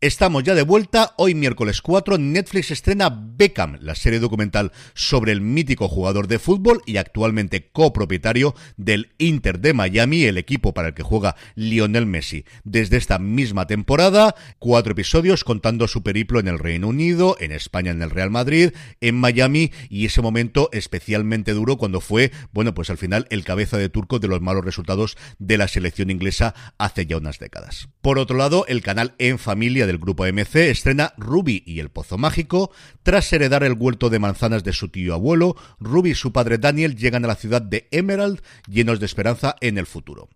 Estamos 0.00 0.44
ya 0.44 0.54
de 0.54 0.62
vuelta. 0.62 1.12
Hoy, 1.16 1.34
miércoles 1.34 1.82
4, 1.82 2.18
Netflix 2.18 2.70
estrena 2.70 3.10
Beckham, 3.10 3.78
la 3.80 3.96
serie 3.96 4.20
documental 4.20 4.70
sobre 4.94 5.32
el 5.32 5.40
mítico 5.40 5.88
jugador 5.88 6.28
de 6.28 6.38
fútbol 6.38 6.82
y 6.86 6.98
actualmente 6.98 7.72
copropietario 7.72 8.54
del 8.76 9.10
Inter 9.18 9.58
de 9.58 9.74
Miami, 9.74 10.22
el 10.22 10.38
equipo 10.38 10.72
para 10.72 10.88
el 10.88 10.94
que 10.94 11.02
juega 11.02 11.34
Lionel 11.56 12.06
Messi. 12.06 12.44
Desde 12.62 12.96
esta 12.96 13.18
misma 13.18 13.66
temporada, 13.66 14.36
cuatro 14.60 14.92
episodios 14.92 15.42
contando 15.42 15.88
su 15.88 16.04
periplo 16.04 16.38
en 16.38 16.46
el 16.46 16.60
Reino 16.60 16.86
Unido, 16.86 17.36
en 17.40 17.50
España 17.50 17.90
en 17.90 18.00
el 18.00 18.10
Real 18.10 18.30
Madrid, 18.30 18.70
en 19.00 19.16
Miami 19.16 19.72
y 19.88 20.06
ese 20.06 20.22
momento 20.22 20.68
especialmente 20.70 21.54
duro 21.54 21.76
cuando 21.76 22.00
fue, 22.00 22.30
bueno, 22.52 22.72
pues 22.72 22.88
al 22.90 22.98
final 22.98 23.26
el 23.30 23.42
cabeza 23.42 23.78
de 23.78 23.88
turco 23.88 24.20
de 24.20 24.28
los 24.28 24.42
malos 24.42 24.64
resultados 24.64 25.16
de 25.40 25.58
la 25.58 25.66
selección 25.66 26.08
inglesa 26.08 26.54
hace 26.78 27.04
ya 27.04 27.16
unas 27.16 27.40
décadas. 27.40 27.88
Por 28.00 28.20
otro 28.20 28.36
lado, 28.36 28.64
el 28.68 28.80
canal 28.80 29.16
En 29.18 29.40
Familia 29.40 29.87
del 29.88 29.98
grupo 29.98 30.26
MC 30.26 30.70
estrena 30.70 31.14
Ruby 31.16 31.62
y 31.66 31.80
el 31.80 31.88
Pozo 31.88 32.18
Mágico. 32.18 32.70
Tras 33.02 33.32
heredar 33.32 33.64
el 33.64 33.72
huerto 33.72 34.10
de 34.10 34.18
manzanas 34.18 34.62
de 34.62 34.74
su 34.74 34.90
tío 34.90 35.14
abuelo, 35.14 35.56
Ruby 35.80 36.10
y 36.10 36.14
su 36.14 36.30
padre 36.30 36.58
Daniel 36.58 36.94
llegan 36.94 37.24
a 37.24 37.28
la 37.28 37.36
ciudad 37.36 37.62
de 37.62 37.88
Emerald 37.90 38.42
llenos 38.68 39.00
de 39.00 39.06
esperanza 39.06 39.56
en 39.62 39.78
el 39.78 39.86
futuro. 39.86 40.28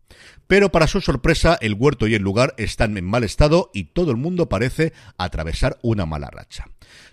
Pero 0.47 0.73
para 0.73 0.87
su 0.87 1.01
sorpresa, 1.01 1.59
el 1.61 1.75
huerto 1.75 2.07
y 2.07 2.15
el 2.15 2.23
lugar 2.23 2.55
están 2.57 2.97
en 2.97 3.05
mal 3.05 3.25
estado 3.25 3.71
y 3.75 3.85
todo 3.85 4.11
el 4.11 4.17
mundo 4.17 4.49
parece 4.49 4.95
atravesar 5.19 5.79
una 5.83 6.07
mala 6.07 6.31
racha. 6.31 6.65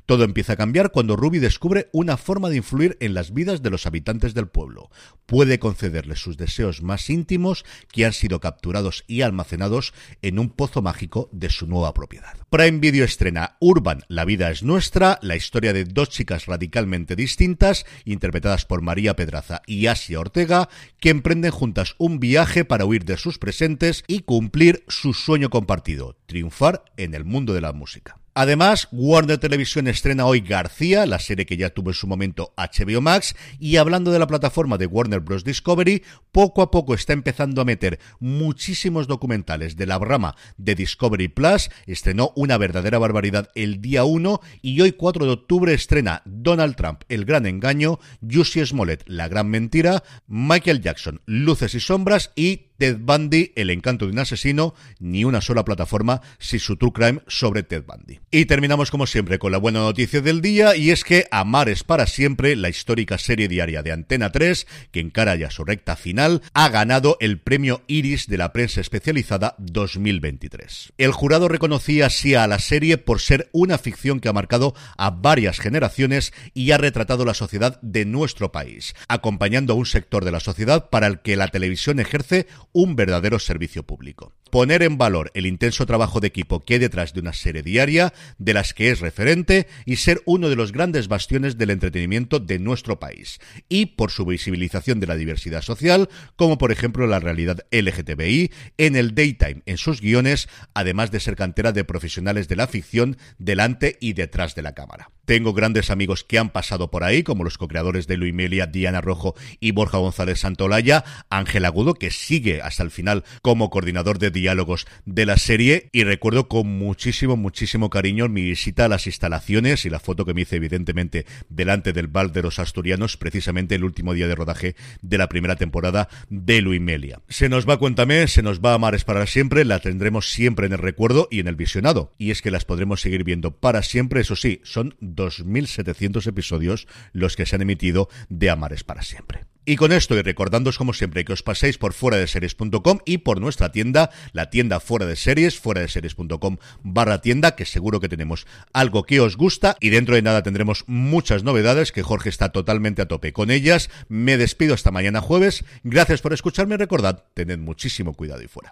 Todo 0.06 0.24
empieza 0.24 0.54
a 0.54 0.58
cambiar 0.58 0.92
cuando 0.92 1.16
Ruby 1.16 1.40
descubre 1.40 1.90
una 1.92 2.18
forma 2.18 2.50
de 2.50 2.58
influir 2.58 2.98
en 3.00 3.14
las 3.14 3.34
vidas 3.34 3.62
de 3.62 3.70
los 3.70 3.86
habitantes 3.86 4.34
del 4.34 4.48
pueblo. 4.48 4.90
Puede 5.26 5.60
concederles 5.60 6.20
sus 6.20 6.38
deseos 6.38 6.82
más 6.82 7.10
íntimos 7.10 7.64
que 7.92 8.06
han 8.06 8.14
sido 8.14 8.40
capturados 8.40 9.04
y 9.08 9.22
almacenados 9.22 9.94
en 10.22 10.40
un 10.40 10.50
pozo 10.50 10.82
mágico 10.82 11.30
de 11.32 11.50
su 11.50 11.68
nueva 11.68 11.94
propiedad. 11.94 12.34
Prime 12.50 12.80
Video 12.80 13.06
estrena 13.06 13.58
Urban, 13.60 14.04
La 14.08 14.26
vida 14.26 14.50
es 14.50 14.64
nuestra, 14.64 15.20
la 15.22 15.36
historia 15.36 15.74
de 15.74 15.86
dos 15.86 16.10
chicas 16.10 16.48
radicalmente 16.48 17.16
distintas, 17.16 17.86
interpretadas 18.06 18.66
por 18.66 18.82
María 18.82 19.16
Pedraza 19.16 19.62
y 19.68 19.88
Asia 19.88 20.20
Ortega, 20.20 20.70
que 21.00 21.10
emprenden 21.10 21.52
juntas 21.52 21.96
un 21.98 22.20
viaje 22.20 22.66
para 22.66 22.86
huir 22.86 23.06
de 23.06 23.18
sus 23.18 23.38
presentes 23.38 24.04
y 24.08 24.22
cumplir 24.22 24.84
su 24.88 25.14
sueño 25.14 25.50
compartido, 25.50 26.18
triunfar 26.26 26.84
en 26.98 27.14
el 27.14 27.26
mundo 27.26 27.54
de 27.54 27.62
la 27.62 27.74
música. 27.74 28.19
Además, 28.34 28.88
Warner 28.92 29.38
Televisión 29.38 29.88
estrena 29.88 30.26
hoy 30.26 30.42
García, 30.42 31.06
la 31.06 31.20
serie 31.20 31.46
que 31.46 31.58
ya 31.58 31.70
tuvo 31.70 31.90
en 31.90 31.96
su 31.96 32.08
momento 32.08 32.54
HBO 32.58 33.02
Max, 33.02 33.36
y 33.60 33.78
hablando 33.78 34.12
de 34.12 34.20
la 34.20 34.28
plataforma 34.28 34.78
de 34.78 34.86
Warner 34.86 35.20
Bros. 35.20 35.44
Discovery, 35.44 36.04
poco 36.32 36.62
a 36.62 36.72
poco 36.72 36.94
está 36.94 37.14
empezando 37.14 37.62
a 37.62 37.66
meter 37.66 38.00
muchísimos 38.20 39.08
documentales 39.08 39.76
de 39.76 39.86
la 39.86 40.00
rama 40.00 40.36
de 40.58 40.76
Discovery 40.76 41.28
Plus, 41.28 41.70
estrenó 41.86 42.32
una 42.36 42.58
verdadera 42.58 43.00
barbaridad 43.00 43.50
el 43.56 43.82
día 43.82 44.04
1 44.04 44.42
y 44.62 44.80
hoy 44.82 44.92
4 44.94 45.26
de 45.26 45.32
octubre 45.32 45.74
estrena 45.74 46.22
Donald 46.26 46.76
Trump, 46.76 47.02
El 47.10 47.26
Gran 47.26 47.46
Engaño, 47.46 48.00
Jussie 48.22 48.66
Smollett, 48.66 49.04
La 49.08 49.28
Gran 49.28 49.50
Mentira, 49.50 50.04
Michael 50.28 50.82
Jackson, 50.82 51.22
Luces 51.26 51.74
y 51.76 51.80
Sombras 51.80 52.32
y 52.36 52.69
Ted 52.80 52.98
Bundy, 53.00 53.52
El 53.56 53.70
encanto 53.70 54.06
de 54.06 54.14
un 54.14 54.20
asesino, 54.20 54.74
ni 55.00 55.26
una 55.26 55.42
sola 55.42 55.66
plataforma 55.66 56.22
sin 56.40 56.62
su 56.62 56.78
true 56.78 56.94
crime 56.94 57.22
sobre 57.28 57.62
Ted 57.62 57.84
Bundy. 57.86 58.22
Y 58.32 58.46
terminamos 58.46 58.90
como 58.90 59.06
siempre 59.06 59.38
con 59.38 59.52
la 59.52 59.58
buena 59.58 59.80
noticia 59.80 60.22
del 60.22 60.42
día 60.42 60.78
y 60.78 60.90
es 60.92 61.04
que 61.04 61.26
Amar 61.30 61.68
es 61.68 61.84
para 61.84 62.08
siempre, 62.08 62.56
la 62.56 62.70
histórica 62.70 63.18
serie 63.18 63.50
diaria 63.50 63.84
de 63.84 63.92
Antena 63.92 64.32
3, 64.32 64.66
que 64.92 65.02
encara 65.02 65.36
ya 65.36 65.52
su 65.52 65.66
recta 65.66 65.98
final, 65.98 66.42
ha 66.54 66.70
ganado 66.70 67.18
el 67.20 67.40
premio 67.40 67.84
Iris 67.88 68.28
de 68.28 68.38
la 68.38 68.54
prensa 68.54 68.80
especializada 68.80 69.56
2023. 69.58 70.94
El 70.98 71.12
jurado 71.12 71.50
reconocía 71.50 72.06
así 72.06 72.34
a 72.34 72.48
la 72.48 72.60
serie 72.60 72.98
por 72.98 73.20
ser 73.20 73.50
una 73.52 73.78
ficción 73.78 74.22
que 74.22 74.30
ha 74.30 74.34
marcado 74.34 74.74
a 74.98 75.10
varias 75.10 75.60
generaciones 75.60 76.32
y 76.54 76.72
ha 76.72 76.78
retratado 76.78 77.26
la 77.26 77.34
sociedad 77.34 77.78
de 77.82 78.06
nuestro 78.06 78.54
país, 78.54 78.96
acompañando 79.10 79.74
a 79.74 79.76
un 79.76 79.86
sector 79.86 80.24
de 80.24 80.32
la 80.32 80.40
sociedad 80.40 80.90
para 80.90 81.08
el 81.08 81.20
que 81.20 81.36
la 81.36 81.50
televisión 81.50 82.00
ejerce 82.00 82.48
un 82.72 82.96
verdadero 82.96 83.40
servicio 83.40 83.84
público. 83.84 84.34
Poner 84.52 84.82
en 84.82 84.98
valor 84.98 85.32
el 85.36 85.46
intenso 85.46 85.86
trabajo 85.86 86.20
de 86.20 86.28
equipo 86.28 86.66
que 86.66 86.76
hay 86.76 86.80
detrás 86.80 87.14
de 87.14 87.20
una 87.20 87.34
serie 87.34 87.62
diaria, 87.62 88.14
de 88.40 88.54
las 88.54 88.74
que 88.74 88.90
es 88.90 89.00
referente, 89.00 89.68
y 89.86 89.98
ser 89.98 90.22
uno 90.26 90.50
de 90.50 90.56
los 90.56 90.72
grandes 90.72 91.08
bastiones 91.08 91.58
del 91.58 91.70
entretenimiento 91.70 92.40
de 92.40 92.58
nuestro 92.58 93.00
país. 93.00 93.40
Y 93.70 93.88
por 93.88 94.12
su 94.12 94.26
visibilización 94.26 95.00
de 95.00 95.08
la 95.08 95.16
diversidad 95.16 95.62
social, 95.62 96.10
como 96.36 96.58
por 96.58 96.72
ejemplo 96.72 97.06
la 97.06 97.20
realidad 97.20 97.66
LGTBI, 97.72 98.52
en 98.78 98.96
el 98.96 99.14
daytime, 99.14 99.62
en 99.66 99.78
sus 99.78 100.02
guiones, 100.02 100.50
además 100.74 101.12
de 101.12 101.20
ser 101.20 101.36
cantera 101.36 101.72
de 101.72 101.84
profesionales 101.84 102.48
de 102.48 102.56
la 102.56 102.68
ficción 102.68 103.18
delante 103.38 103.98
y 104.00 104.14
detrás 104.14 104.56
de 104.56 104.64
la 104.64 104.74
cámara. 104.74 105.12
Tengo 105.30 105.54
grandes 105.54 105.92
amigos 105.92 106.24
que 106.24 106.40
han 106.40 106.50
pasado 106.50 106.90
por 106.90 107.04
ahí, 107.04 107.22
como 107.22 107.44
los 107.44 107.60
co-creadores 107.60 108.08
de 108.08 108.18
Luimelia, 108.18 108.66
Diana 108.66 109.00
Rojo 109.00 109.36
y 109.60 109.74
Borja 109.74 110.00
González 110.00 110.40
Santolaya, 110.40 111.06
Ángel 111.30 111.65
Agudo, 111.65 111.94
que 111.94 112.10
sigue 112.10 112.63
hasta 112.63 112.82
el 112.82 112.89
final 112.89 113.24
como 113.44 113.70
coordinador 113.70 114.18
de 114.18 114.32
diálogos 114.32 114.88
de 115.06 115.28
la 115.28 115.38
serie, 115.38 115.92
y 115.92 116.04
recuerdo 116.04 116.48
con 116.48 116.65
muchísimo, 116.65 117.38
muchísimo 117.38 117.92
cariño 117.92 118.28
mi 118.28 118.42
visita 118.42 118.86
a 118.86 118.88
las 118.88 119.06
instalaciones 119.06 119.86
y 119.86 119.92
la 119.92 120.00
foto 120.00 120.26
que 120.26 120.34
me 120.34 120.42
hice 120.42 120.56
evidentemente 120.56 121.28
delante 121.48 121.94
del 121.94 122.08
Val 122.08 122.34
de 122.34 122.42
los 122.42 122.58
Asturianos, 122.58 123.15
precisamente 123.15 123.76
el 123.76 123.84
último 123.84 124.15
día 124.15 124.28
de 124.28 124.34
rodaje 124.34 124.76
de 125.04 125.20
la 125.20 125.30
primera 125.30 125.58
temporada 125.58 126.10
de 126.32 126.60
Luimelia. 126.63 127.22
Se 127.30 127.50
nos 127.50 127.70
va 127.70 127.78
Cuéntame, 127.78 128.28
se 128.28 128.42
nos 128.42 128.62
va 128.62 128.74
a 128.74 128.80
Mares 128.80 129.04
para 129.04 129.28
siempre, 129.28 129.63
la 129.63 129.78
tendremos 129.78 130.32
siempre 130.32 130.65
en 130.65 130.74
el 130.74 130.80
recuerdo 130.80 131.28
y 131.30 131.39
en 131.39 131.48
el 131.48 131.56
visionado, 131.56 132.15
y 132.18 132.32
es 132.32 132.42
que 132.42 132.50
las 132.50 132.65
podremos 132.65 133.00
seguir 133.00 133.24
viendo 133.24 133.52
para 133.52 133.84
siempre, 133.84 134.22
eso 134.22 134.36
sí, 134.36 134.62
son 134.63 134.96
2.700 135.19 136.25
episodios 136.27 136.88
los 137.12 137.36
que 137.36 137.45
se 137.45 137.55
han 137.55 137.62
emitido 137.62 138.10
de 138.29 138.49
Amares 138.49 138.84
para 138.84 139.01
siempre. 139.01 139.45
Y 139.65 139.75
con 139.75 139.91
esto, 139.91 140.15
y 140.15 140.23
recordándoos 140.23 140.79
como 140.79 140.93
siempre 140.93 141.23
que 141.23 141.34
os 141.34 141.43
paséis 141.43 141.77
por 141.77 141.93
fuera 141.93 142.17
de 142.17 142.25
series.com 142.25 142.99
y 143.05 143.19
por 143.19 143.39
nuestra 143.39 143.71
tienda, 143.71 144.10
la 144.34 144.49
tienda 144.49 144.79
fuera 144.79 145.05
de 145.05 145.15
series, 145.15 145.60
fuera 145.60 145.82
de 145.82 145.88
series.com 145.88 146.58
barra 146.82 147.21
tienda, 147.21 147.55
que 147.55 147.65
seguro 147.65 147.99
que 147.99 148.10
tenemos 148.10 148.47
algo 148.73 149.03
que 149.03 149.19
os 149.19 149.38
gusta 149.38 149.77
y 149.79 149.89
dentro 149.89 150.15
de 150.15 150.23
nada 150.23 150.41
tendremos 150.41 150.86
muchas 150.88 151.43
novedades 151.43 151.91
que 151.91 152.01
Jorge 152.01 152.29
está 152.29 152.51
totalmente 152.51 153.03
a 153.03 153.08
tope 153.08 153.32
con 153.32 153.51
ellas. 153.51 153.91
Me 154.08 154.38
despido 154.38 154.73
hasta 154.73 154.89
mañana 154.89 155.21
jueves. 155.21 155.63
Gracias 155.84 156.21
por 156.21 156.34
escucharme. 156.34 156.75
Recordad, 156.75 157.25
tened 157.36 157.60
muchísimo 157.60 158.13
cuidado 158.13 158.41
y 158.41 158.47
fuera. 158.47 158.71